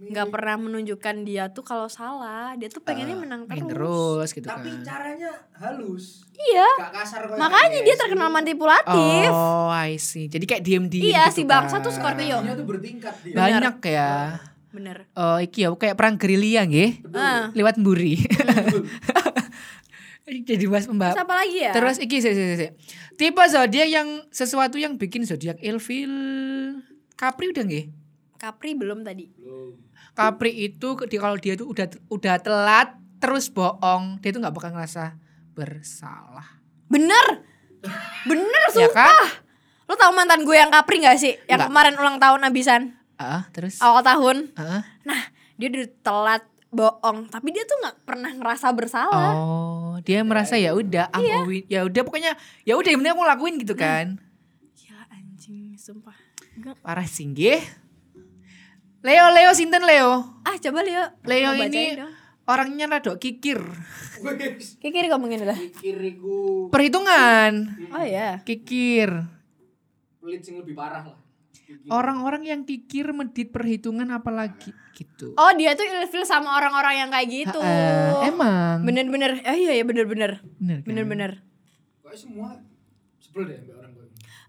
nggak 0.00 0.32
pernah 0.32 0.56
menunjukkan 0.56 1.16
dia 1.22 1.52
tuh 1.52 1.60
kalau 1.60 1.84
salah. 1.86 2.56
Dia 2.56 2.72
tuh 2.72 2.80
pengennya 2.80 3.12
menang 3.12 3.44
Main 3.44 3.68
terus. 3.68 4.24
terus 4.24 4.30
gitu 4.32 4.46
Tapi 4.48 4.72
kan. 4.72 4.80
caranya 4.80 5.30
halus. 5.60 6.24
Iya. 6.32 6.68
Gak 6.80 6.92
kasar 6.96 7.20
kayak 7.28 7.36
Makanya 7.36 7.78
dia 7.84 7.96
terkenal 8.00 8.28
manipulatif. 8.32 9.28
Oh, 9.28 9.68
I 9.68 10.00
see. 10.00 10.32
Jadi 10.32 10.48
kayak 10.48 10.62
diem-diem 10.64 11.12
Iya, 11.12 11.28
gitu 11.28 11.36
si 11.36 11.42
bangsa 11.44 11.76
kan. 11.78 11.84
tuh 11.84 11.92
Scorpio. 11.92 12.40
Dia 12.40 12.56
tuh 12.56 12.64
bertingkat 12.64 13.14
dia. 13.20 13.34
Banyak 13.36 13.76
ya. 13.84 14.40
Bener. 14.72 14.96
Oh, 15.12 15.36
iki 15.36 15.66
ya 15.66 15.74
kayak 15.74 16.00
perang 16.00 16.16
gerilya 16.16 16.64
nggih. 16.64 17.04
Ah. 17.12 17.52
Lewat 17.52 17.76
mburi. 17.76 18.16
Jadi 20.30 20.64
bahas 20.70 20.86
pembahas. 20.86 21.18
Terus 21.18 21.26
apa 21.26 21.34
lagi 21.34 21.58
ya? 21.58 21.72
Terus 21.74 21.96
iki 21.98 22.16
sih 22.22 22.32
sih 22.32 22.46
sih. 22.56 22.70
Tipe 23.18 23.42
zodiak 23.50 23.88
yang 23.90 24.08
sesuatu 24.30 24.78
yang 24.78 24.94
bikin 24.94 25.26
zodiak 25.26 25.58
ilfil. 25.60 26.08
Capri 27.18 27.50
udah 27.50 27.64
nggih? 27.66 27.84
Capri 28.38 28.72
belum 28.72 29.02
tadi. 29.02 29.26
Belum. 29.36 29.74
Capri 30.12 30.52
itu 30.60 30.94
di 31.02 31.16
kalau 31.16 31.34
dia 31.34 31.54
tuh 31.54 31.66
udah 31.66 31.86
udah 32.08 32.34
telat 32.38 32.88
terus 33.16 33.48
bohong, 33.48 34.18
dia 34.18 34.30
tuh 34.30 34.40
nggak 34.40 34.52
bakal 34.52 34.70
ngerasa 34.70 35.14
bersalah. 35.52 36.60
Bener. 36.86 37.44
Bener 38.22 38.62
Ya 38.68 38.86
sumpah. 38.86 38.92
kan? 39.08 39.26
Lu 39.84 39.94
tahu 39.94 40.12
mantan 40.12 40.40
gue 40.40 40.52
yang 40.52 40.68
Kapri 40.68 41.00
gak 41.00 41.16
sih? 41.16 41.34
Yang 41.44 41.66
Nggak. 41.66 41.68
kemarin 41.68 41.94
ulang 41.96 42.16
tahun 42.16 42.40
abisan 42.44 42.82
Ah, 43.16 43.48
terus? 43.50 43.76
awal 43.78 44.00
tahun. 44.00 44.52
Ah. 44.54 44.86
Nah, 45.02 45.20
dia 45.54 45.68
udah 45.68 45.86
telat 46.00 46.42
bohong, 46.68 47.26
tapi 47.26 47.50
dia 47.50 47.64
tuh 47.64 47.76
nggak 47.76 47.96
pernah 48.04 48.30
ngerasa 48.30 48.70
bersalah. 48.70 49.34
Oh, 49.34 49.98
dia 50.00 50.22
merasa 50.22 50.54
ya 50.54 50.70
udah, 50.70 51.10
I'm 51.10 51.20
Iya. 51.20 51.38
ya 51.68 51.80
udah 51.82 52.02
pokoknya 52.02 52.32
ya 52.62 52.74
udah 52.74 52.88
yang 52.88 53.00
penting 53.00 53.12
aku 53.12 53.24
lakuin 53.26 53.54
gitu 53.58 53.74
Nah. 53.74 53.80
kan. 53.80 54.06
Gila 54.72 55.04
anjing, 55.10 55.74
sumpah. 55.74 56.14
Enggak. 56.54 56.78
Parah 56.78 57.04
sih 57.04 57.26
nggih. 57.26 57.58
Leo, 59.00 59.32
Leo 59.32 59.50
sinten 59.56 59.80
Leo? 59.82 60.40
Ah, 60.44 60.56
coba 60.60 60.84
Leo. 60.84 61.04
Leo 61.24 61.48
Mau 61.50 61.56
ini 61.56 61.62
bacain 61.64 61.96
dong. 61.96 62.12
orangnya 62.44 62.84
rada 62.86 63.12
kikir. 63.16 63.58
Kayak 64.20 64.92
kiri 64.92 65.08
ngomongin 65.08 65.48
lah. 65.48 65.56
kiriku 65.80 66.68
Perhitungan, 66.68 67.80
Oh 67.88 68.04
iya. 68.04 68.44
kikir. 68.44 69.08
pelit 70.20 70.44
sing 70.44 70.60
lebih 70.60 70.76
parah 70.76 71.00
lah. 71.06 71.18
Orang-orang 71.88 72.44
yang 72.44 72.60
kikir 72.68 73.08
medit 73.14 73.48
perhitungan 73.48 74.04
apalagi 74.10 74.74
gitu. 74.92 75.32
Oh, 75.32 75.48
dia 75.56 75.72
tuh 75.72 75.86
ilfil 75.86 76.28
sama 76.28 76.60
orang-orang 76.60 77.00
yang 77.00 77.08
kayak 77.08 77.28
gitu. 77.30 77.56
Ha-ha, 77.56 78.26
emang. 78.28 78.84
Bener-bener. 78.84 79.40
Eh 79.40 79.64
iya 79.64 79.80
ya 79.80 79.84
bener-bener. 79.86 80.44
Bener 80.60 80.82
kan? 80.82 80.86
Bener-bener. 80.90 81.30
Kok 82.04 82.12
semua 82.12 82.58
sebel 83.16 83.48
deh 83.48 83.58
orang. 83.72 83.96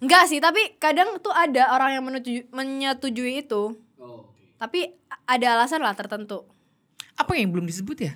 Enggak 0.01 0.27
sih, 0.27 0.41
tapi 0.41 0.75
kadang 0.75 1.21
tuh 1.21 1.29
ada 1.29 1.71
orang 1.71 1.93
yang 1.93 2.03
menyetujui, 2.03 2.49
menyetujui 2.51 3.45
itu. 3.45 3.77
Oh. 3.95 4.30
Tapi 4.61 4.93
ada 5.25 5.57
alasan 5.57 5.81
lah 5.81 5.97
tertentu. 5.97 6.45
Apa 7.17 7.33
yang 7.33 7.49
belum 7.49 7.65
disebut 7.65 7.97
ya? 7.99 8.13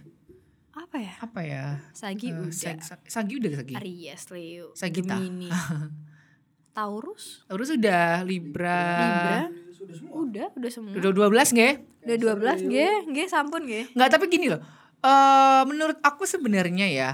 Apa 0.72 1.02
ya? 1.02 1.14
Apa 1.18 1.42
ya? 1.42 1.64
Sagi 1.90 2.30
Eh, 2.30 2.38
udah. 2.38 2.54
Sag- 2.54 2.86
Sag- 2.86 3.08
Sagi 3.08 3.34
udah 3.36 3.52
Sagi. 3.56 3.74
Aries, 3.74 4.22
Leo, 4.30 4.68
Sagita. 4.72 5.18
Gemini. 5.18 5.50
Taurus, 6.76 7.48
Terus 7.48 7.70
udah 7.72 8.22
Libra. 8.22 8.84
Libra. 9.00 9.38
Udah, 10.12 10.48
udah 10.54 10.70
semua. 10.70 10.92
Udah 10.92 11.12
12 11.12 11.56
nggak? 11.56 11.74
Udah 12.04 12.18
12 12.20 12.68
G, 12.68 12.76
G 13.08 13.18
sampun 13.26 13.64
G. 13.64 13.88
Nggak, 13.90 14.10
tapi 14.12 14.26
gini 14.28 14.52
loh. 14.52 14.60
eh 14.98 15.62
menurut 15.64 16.02
aku 16.02 16.26
sebenarnya 16.26 16.86
ya, 16.86 17.10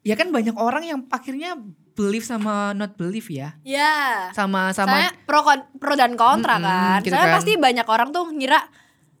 ya 0.00 0.14
kan 0.14 0.28
banyak 0.28 0.52
orang 0.54 0.84
yang 0.84 1.00
akhirnya 1.08 1.56
believe 1.94 2.22
sama 2.22 2.70
not 2.72 2.94
believe 2.94 3.26
ya. 3.26 3.54
Ya. 3.62 4.28
Sama 4.30 4.70
sama 4.70 4.94
Soalnya 4.94 5.12
pro 5.24 5.40
kon- 5.40 5.68
pro 5.74 5.94
dan 5.94 6.14
kontra 6.14 6.58
Mm-mm, 6.58 6.66
kan. 6.66 6.98
gitu 7.00 7.10
Soalnya 7.10 7.28
kan. 7.28 7.36
pasti 7.38 7.52
banyak 7.54 7.86
orang 7.86 8.08
tuh 8.10 8.26
ngira 8.28 8.60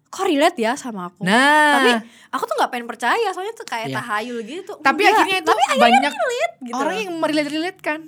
kok 0.06 0.24
relate 0.24 0.54
ya 0.56 0.74
sama 0.74 1.08
aku. 1.08 1.22
Nah, 1.22 1.74
Tapi 1.76 1.90
aku 2.28 2.42
tuh 2.44 2.54
nggak 2.54 2.70
pengen 2.70 2.86
percaya 2.86 3.28
soalnya 3.30 3.50
tuh 3.52 3.64
kayak 3.64 3.88
Iya. 3.88 3.96
tahayul 3.96 4.38
gitu. 4.42 4.72
tapi 4.78 5.00
Enggak. 5.00 5.14
akhirnya 5.16 5.36
itu 5.36 5.48
tapi 5.48 5.62
akhirnya 5.64 5.82
banyak 5.82 6.12
relate 6.14 6.56
gitu. 6.60 6.74
orang 6.76 6.94
yang 6.96 7.10
merelate-relate 7.16 7.80
kan. 7.80 8.00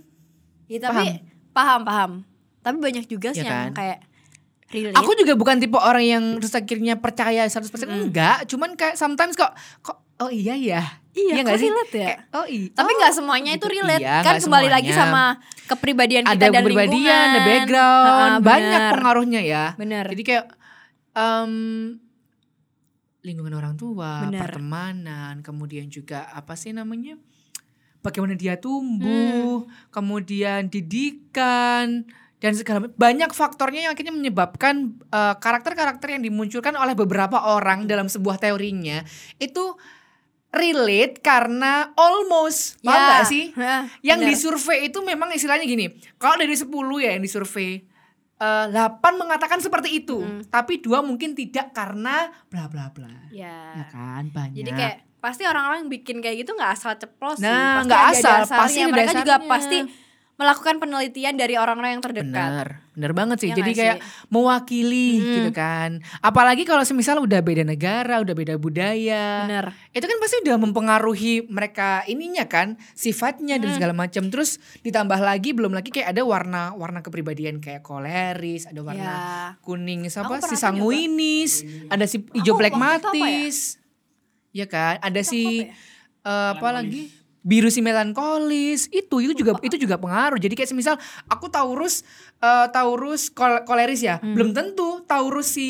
Ya, 0.67 0.79
tapi 0.81 1.05
paham. 1.53 1.81
paham 1.83 2.11
Tapi 2.61 2.77
banyak 2.77 3.07
juga 3.07 3.31
sih 3.31 3.41
Ya 3.41 3.47
yang 3.49 3.63
kan? 3.71 3.75
kayak 3.77 3.99
relate. 4.69 4.97
Aku 4.97 5.11
juga 5.15 5.33
bukan 5.35 5.57
tipe 5.57 5.75
orang 5.75 6.03
yang 6.03 6.25
terus 6.37 6.51
akhirnya 6.53 6.95
percaya 6.97 7.43
100% 7.45 7.71
enggak, 7.87 8.47
cuman 8.47 8.75
kayak 8.75 8.95
sometimes 8.95 9.35
kok 9.35 9.55
kok 9.81 10.03
oh 10.19 10.27
iya 10.29 10.55
ya. 10.55 10.83
Iya, 11.17 11.33
nggak 11.41 11.57
kok 11.57 11.65
relate 11.65 11.93
ya? 11.97 12.07
Kayak, 12.13 12.21
oh 12.37 12.47
iya. 12.47 12.69
tapi 12.77 12.91
oh, 12.93 12.97
nggak 13.01 13.13
semuanya 13.17 13.51
itu 13.57 13.65
gitu. 13.65 13.75
relate 13.81 14.05
Iya, 14.05 14.17
kan 14.21 14.35
kembali 14.37 14.69
lagi 14.69 14.91
semuanya. 14.93 15.09
sama 15.09 15.25
kepribadian 15.65 16.25
kita 16.29 16.35
ada 16.37 16.47
dan 16.53 16.61
kepribadian, 16.61 16.93
lingkungan. 16.93 17.27
ada 17.33 17.41
background, 17.43 18.33
Ha-ha, 18.37 18.45
banyak 18.45 18.81
pengaruhnya 18.93 19.41
ya. 19.41 19.65
Bener. 19.75 20.05
Jadi 20.13 20.23
kayak 20.23 20.45
em, 21.17 21.53
lingkungan 23.25 23.55
orang 23.57 23.75
tua, 23.75 24.29
Bener. 24.29 24.45
pertemanan, 24.45 25.35
kemudian 25.41 25.89
juga 25.89 26.29
apa 26.31 26.55
sih 26.55 26.71
namanya? 26.71 27.19
Bagaimana 28.05 28.39
dia 28.39 28.55
tumbuh, 28.55 29.67
Hmm. 29.67 29.91
kemudian 29.91 30.71
didikan 30.71 32.07
dan 32.37 32.53
segala 32.55 32.87
banyak 32.87 33.33
faktornya 33.33 33.89
yang 33.89 33.93
akhirnya 33.97 34.15
menyebabkan 34.15 34.95
eh, 35.09 35.35
karakter-karakter 35.41 36.15
yang 36.15 36.23
dimunculkan 36.23 36.77
oleh 36.77 36.95
beberapa 36.95 37.51
orang 37.51 37.89
dalam 37.89 38.07
sebuah 38.07 38.39
teorinya 38.39 39.03
itu 39.41 39.75
relate 40.57 41.21
karena 41.21 41.73
almost 41.95 42.81
paham 42.81 42.90
Ya, 42.90 43.07
nggak 43.12 43.25
sih? 43.27 43.45
ha, 43.55 43.85
Yang 44.09 44.19
bener. 44.19 44.31
disurvei 44.33 44.79
itu 44.85 44.99
memang 45.01 45.29
istilahnya 45.31 45.62
gini. 45.62 45.87
Kalau 46.16 46.37
dari 46.37 46.53
10 46.53 46.66
ya 46.99 47.11
yang 47.11 47.21
disurvei 47.21 47.85
eh 48.37 48.66
8 48.69 48.77
mengatakan 49.14 49.59
seperti 49.59 49.97
itu, 49.99 50.21
tapi 50.47 50.77
dua 50.79 51.01
mungkin 51.01 51.33
tidak 51.33 51.73
karena 51.73 52.29
bla 52.47 52.66
bla 52.66 52.88
bla. 52.88 53.29
ya 53.31 53.73
Ya 53.75 53.85
kan 53.87 54.29
banyak. 54.29 54.61
Jadi 54.61 54.71
kayak 54.73 54.97
pasti 55.16 55.42
orang-orang 55.42 55.88
bikin 55.88 56.21
kayak 56.21 56.40
gitu 56.40 56.53
nggak 56.53 56.71
asal 56.71 56.92
ceplos 56.95 57.37
sih. 57.37 57.45
Nah, 57.45 57.81
nggak 57.83 58.03
asal, 58.12 58.45
dasarnya. 58.45 58.61
pasti 58.61 58.79
ada 58.79 58.90
mereka 58.90 59.12
juga 59.14 59.35
dasarnya. 59.35 59.49
pasti 59.49 59.79
melakukan 60.37 60.77
penelitian 60.77 61.35
dari 61.35 61.57
orang-orang 61.57 61.96
yang 61.96 62.05
terdekat. 62.05 62.29
Bener, 62.53 62.68
bener 62.92 63.12
banget 63.16 63.37
sih. 63.40 63.49
Ya 63.51 63.57
Jadi 63.57 63.72
kayak 63.72 63.96
mewakili 64.29 65.16
Hmm. 65.16 65.33
gitu 65.33 65.51
kan. 65.51 65.90
Apalagi 66.20 66.68
kalau 66.68 66.85
semisal 66.85 67.16
udah 67.18 67.40
beda 67.40 67.64
negara, 67.64 68.20
udah 68.20 68.37
beda 68.37 68.55
budaya. 68.57 69.49
Bener. 69.49 69.72
Itu 69.90 70.05
kan 70.05 70.20
pasti 70.20 70.44
udah 70.44 70.61
mempengaruhi 70.61 71.49
mereka 71.49 72.05
ininya 72.05 72.44
kan, 72.44 72.77
sifatnya 72.92 73.57
Hmm. 73.57 73.64
dan 73.64 73.70
segala 73.72 73.96
macam. 73.96 74.29
Terus 74.29 74.61
ditambah 74.81 75.16
lagi 75.16 75.57
belum 75.57 75.72
lagi 75.72 75.88
kayak 75.88 76.12
ada 76.12 76.20
warna-warna 76.20 77.01
kepribadian 77.01 77.57
kayak 77.59 77.81
koleris, 77.81 78.68
ada 78.68 78.85
warna 78.85 79.03
Ya. 79.03 79.64
kuning 79.64 80.05
siapa 80.07 80.44
si 80.44 80.55
sanguinis, 80.55 81.64
ada 81.88 82.05
si 82.05 82.20
hijau 82.37 82.55
Aku 82.55 82.61
waktu 82.61 82.77
itu 82.77 83.09
apa 83.09 83.25
ya? 83.25 83.49
Ya 84.53 84.66
kan? 84.68 84.94
Ada 85.01 85.20
si 85.20 85.64
apa 85.64 85.72
ya? 85.72 86.29
eh, 86.29 86.49
apa 86.53 86.68
lagi? 86.72 87.03
Biru 87.47 87.71
si 87.71 87.79
melankolis. 87.79 88.91
Itu 88.91 89.23
itu 89.23 89.39
juga 89.39 89.55
itu 89.63 89.79
juga 89.79 89.95
pengaruh. 89.97 90.35
Jadi 90.37 90.53
kayak 90.53 90.67
semisal 90.67 90.99
aku 91.31 91.47
Taurus 91.47 92.03
eh, 92.37 92.67
Taurus 92.69 93.31
kol- 93.31 93.63
koleris 93.63 94.03
ya. 94.03 94.19
Hmm. 94.19 94.35
Belum 94.35 94.51
tentu 94.51 95.07
Taurus 95.07 95.55
si 95.55 95.69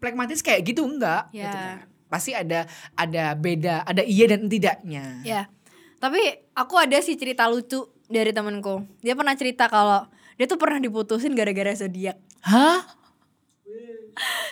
plekmatis 0.00 0.40
kayak 0.40 0.64
gitu 0.64 0.88
enggak 0.88 1.28
Ya. 1.30 1.44
gitu 1.44 1.56
kan. 1.56 1.76
Pasti 2.08 2.32
ada 2.32 2.64
ada 2.96 3.36
beda, 3.36 3.84
ada 3.84 4.00
iya 4.00 4.24
dan 4.26 4.48
tidaknya. 4.48 5.20
Ya. 5.20 5.52
Tapi 6.00 6.18
aku 6.56 6.80
ada 6.80 6.96
sih 6.98 7.14
cerita 7.14 7.44
lucu 7.44 7.84
dari 8.08 8.32
temenku. 8.32 8.80
Dia 9.04 9.12
pernah 9.12 9.36
cerita 9.36 9.68
kalau 9.68 10.08
dia 10.34 10.48
tuh 10.48 10.56
pernah 10.56 10.80
diputusin 10.80 11.36
gara-gara 11.36 11.76
zodiak. 11.76 12.16
Hah? 12.40 12.80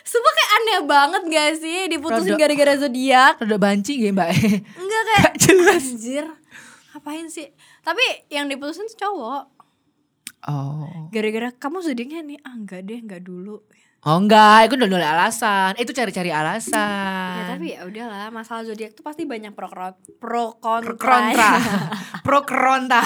Sumpah 0.07 0.33
kayak 0.33 0.51
aneh 0.53 0.81
banget 0.87 1.23
gak 1.27 1.51
sih 1.59 1.79
diputusin 1.89 2.37
gara-gara 2.37 2.79
zodiak? 2.79 3.35
Rada 3.41 3.57
banci 3.57 3.99
gak 3.99 4.13
mbak? 4.15 4.29
Enggak 4.77 5.03
kayak 5.09 5.26
jelas. 5.47 5.85
anjir. 5.87 6.27
Ngapain 6.93 7.27
sih? 7.29 7.49
Tapi 7.81 8.03
yang 8.29 8.47
diputusin 8.47 8.89
tuh 8.89 8.99
cowok. 8.99 9.45
Oh. 10.47 11.11
Gara-gara 11.11 11.51
kamu 11.53 11.83
zodiaknya 11.83 12.21
nih, 12.23 12.39
ah 12.43 12.55
enggak 12.55 12.87
deh, 12.87 13.01
enggak 13.03 13.23
dulu. 13.23 13.63
Oh 14.07 14.23
enggak, 14.23 14.71
itu 14.71 14.79
udah 14.79 14.87
udah 14.87 15.13
alasan. 15.19 15.75
Itu 15.75 15.91
cari-cari 15.91 16.31
alasan. 16.31 16.79
Ya 17.35 17.43
tapi 17.51 17.75
ya 17.75 17.83
udahlah, 17.83 18.31
masalah 18.31 18.63
zodiak 18.63 18.95
tuh 18.95 19.03
pasti 19.03 19.27
banyak 19.27 19.51
pro 19.51 19.67
pro 20.23 20.55
kontra. 20.63 20.95
kontra. 20.95 21.51
Pro 22.27 22.43
kontra. 22.43 23.03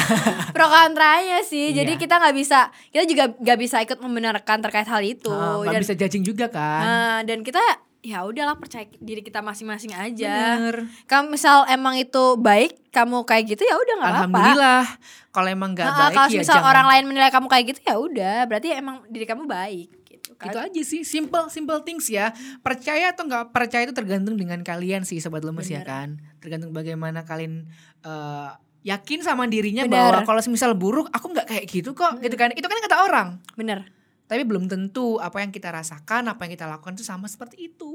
pro 0.57 0.67
kontranya 0.69 1.45
sih. 1.45 1.73
Jadi 1.73 1.97
Iya. 1.97 2.01
kita 2.01 2.21
nggak 2.21 2.37
bisa, 2.37 2.69
kita 2.89 3.05
juga 3.05 3.25
nggak 3.33 3.59
bisa 3.61 3.77
ikut 3.81 4.01
membenarkan 4.01 4.61
terkait 4.61 4.89
hal 4.89 5.01
itu. 5.01 5.29
Oh, 5.29 5.61
nggak 5.65 5.77
dan, 5.77 5.83
bisa 5.85 5.95
judging 5.97 6.25
juga 6.25 6.49
kan. 6.49 6.81
Nah, 6.85 7.19
dan 7.25 7.41
kita 7.45 7.61
ya 8.01 8.25
udahlah 8.25 8.57
percaya 8.57 8.89
diri 8.97 9.21
kita 9.21 9.45
masing-masing 9.45 9.93
aja. 9.93 10.57
Bener. 10.57 10.89
Kamu 11.05 11.37
misal 11.37 11.69
emang 11.69 12.01
itu 12.01 12.41
baik, 12.41 12.89
kamu 12.89 13.29
kayak 13.29 13.45
gitu 13.53 13.63
ya 13.63 13.77
udah 13.77 13.95
nggak 14.01 14.11
apa-apa. 14.11 14.25
Alhamdulillah. 14.25 14.85
Kalau 15.31 15.49
emang 15.49 15.71
nggak 15.77 15.87
Nah, 15.87 15.97
baik 16.09 16.15
kalau 16.17 16.29
ya 16.33 16.39
misal 16.41 16.57
jangan. 16.59 16.71
orang 16.73 16.87
lain 16.89 17.05
menilai 17.07 17.31
kamu 17.31 17.47
kayak 17.47 17.65
gitu 17.71 17.81
ya 17.85 17.95
udah, 18.01 18.37
berarti 18.49 18.69
emang 18.73 18.97
diri 19.07 19.25
kamu 19.29 19.45
baik 19.45 19.89
gitu 20.09 20.31
kan. 20.35 20.49
Itu 20.49 20.59
aja 20.59 20.83
sih, 20.83 21.05
simple 21.05 21.53
simple 21.53 21.81
things 21.85 22.09
ya. 22.09 22.33
Percaya 22.65 23.13
atau 23.13 23.29
nggak 23.29 23.53
percaya 23.53 23.85
itu 23.85 23.93
tergantung 23.93 24.41
dengan 24.41 24.65
kalian 24.65 25.05
sih 25.05 25.21
sobat 25.21 25.45
lemes 25.45 25.69
ya 25.69 25.85
kan. 25.85 26.19
Tergantung 26.41 26.73
bagaimana 26.73 27.29
kalian 27.29 27.69
eh, 28.01 28.51
yakin 28.81 29.21
sama 29.21 29.45
dirinya 29.45 29.85
Benar. 29.85 30.25
bahwa 30.25 30.35
kalau 30.35 30.41
semisal 30.41 30.73
buruk 30.73 31.13
aku 31.13 31.37
nggak 31.37 31.47
kayak 31.53 31.65
gitu 31.69 31.93
kok 31.93 32.17
gitu 32.25 32.33
kan. 32.41 32.49
Itu 32.57 32.65
kan 32.65 32.81
kata 32.81 32.97
orang. 33.05 33.29
Bener. 33.61 34.00
Tapi 34.31 34.47
belum 34.47 34.71
tentu 34.71 35.19
apa 35.19 35.43
yang 35.43 35.51
kita 35.51 35.75
rasakan, 35.75 36.31
apa 36.31 36.47
yang 36.47 36.55
kita 36.55 36.71
lakukan 36.71 36.95
itu 36.95 37.03
sama 37.03 37.27
seperti 37.27 37.67
itu. 37.67 37.91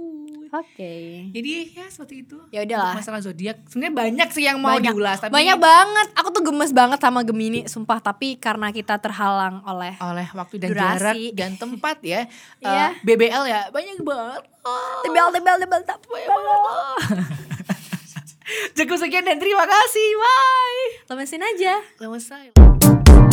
Oke. 0.52 1.32
Jadi 1.32 1.72
ya 1.72 1.88
seperti 1.88 2.28
itu. 2.28 2.36
Ya 2.52 2.68
udahlah. 2.68 2.92
Masalah 2.92 3.24
zodiak 3.24 3.64
sebenarnya 3.66 3.96
banyak 3.96 4.30
sih 4.30 4.44
yang 4.44 4.60
mau 4.60 4.76
banyak, 4.76 4.92
diulas 4.92 5.24
tapi 5.24 5.32
banyak 5.32 5.56
banget. 5.56 6.08
Aku 6.12 6.36
tuh 6.36 6.44
gemes 6.44 6.76
banget 6.76 7.00
sama 7.00 7.24
Gemini, 7.24 7.64
sumpah. 7.66 8.04
Tapi 8.04 8.36
karena 8.36 8.68
kita 8.70 9.00
terhalang 9.00 9.64
oleh 9.64 9.96
oleh 10.04 10.28
waktu 10.36 10.60
dan 10.60 10.70
Durasi. 10.76 10.84
jarak 10.84 11.16
dan 11.34 11.52
tempat 11.56 11.98
ya. 12.04 12.22
Eh, 12.60 12.68
Iya. 12.68 12.88
BBL 13.00 13.44
ya 13.48 13.62
banyak 13.72 14.04
banget. 14.04 14.44
Oh, 14.66 15.00
tebel 15.02 15.32
tebel 15.32 15.56
tebel 15.56 15.82
tebel. 15.82 16.20
Cukup 18.76 18.98
sekian 19.00 19.24
dan 19.24 19.40
terima 19.40 19.64
kasih. 19.64 20.08
Bye. 20.16 20.84
Lemesin 21.08 21.42
aja. 21.42 21.80
Selesai. 21.96 23.24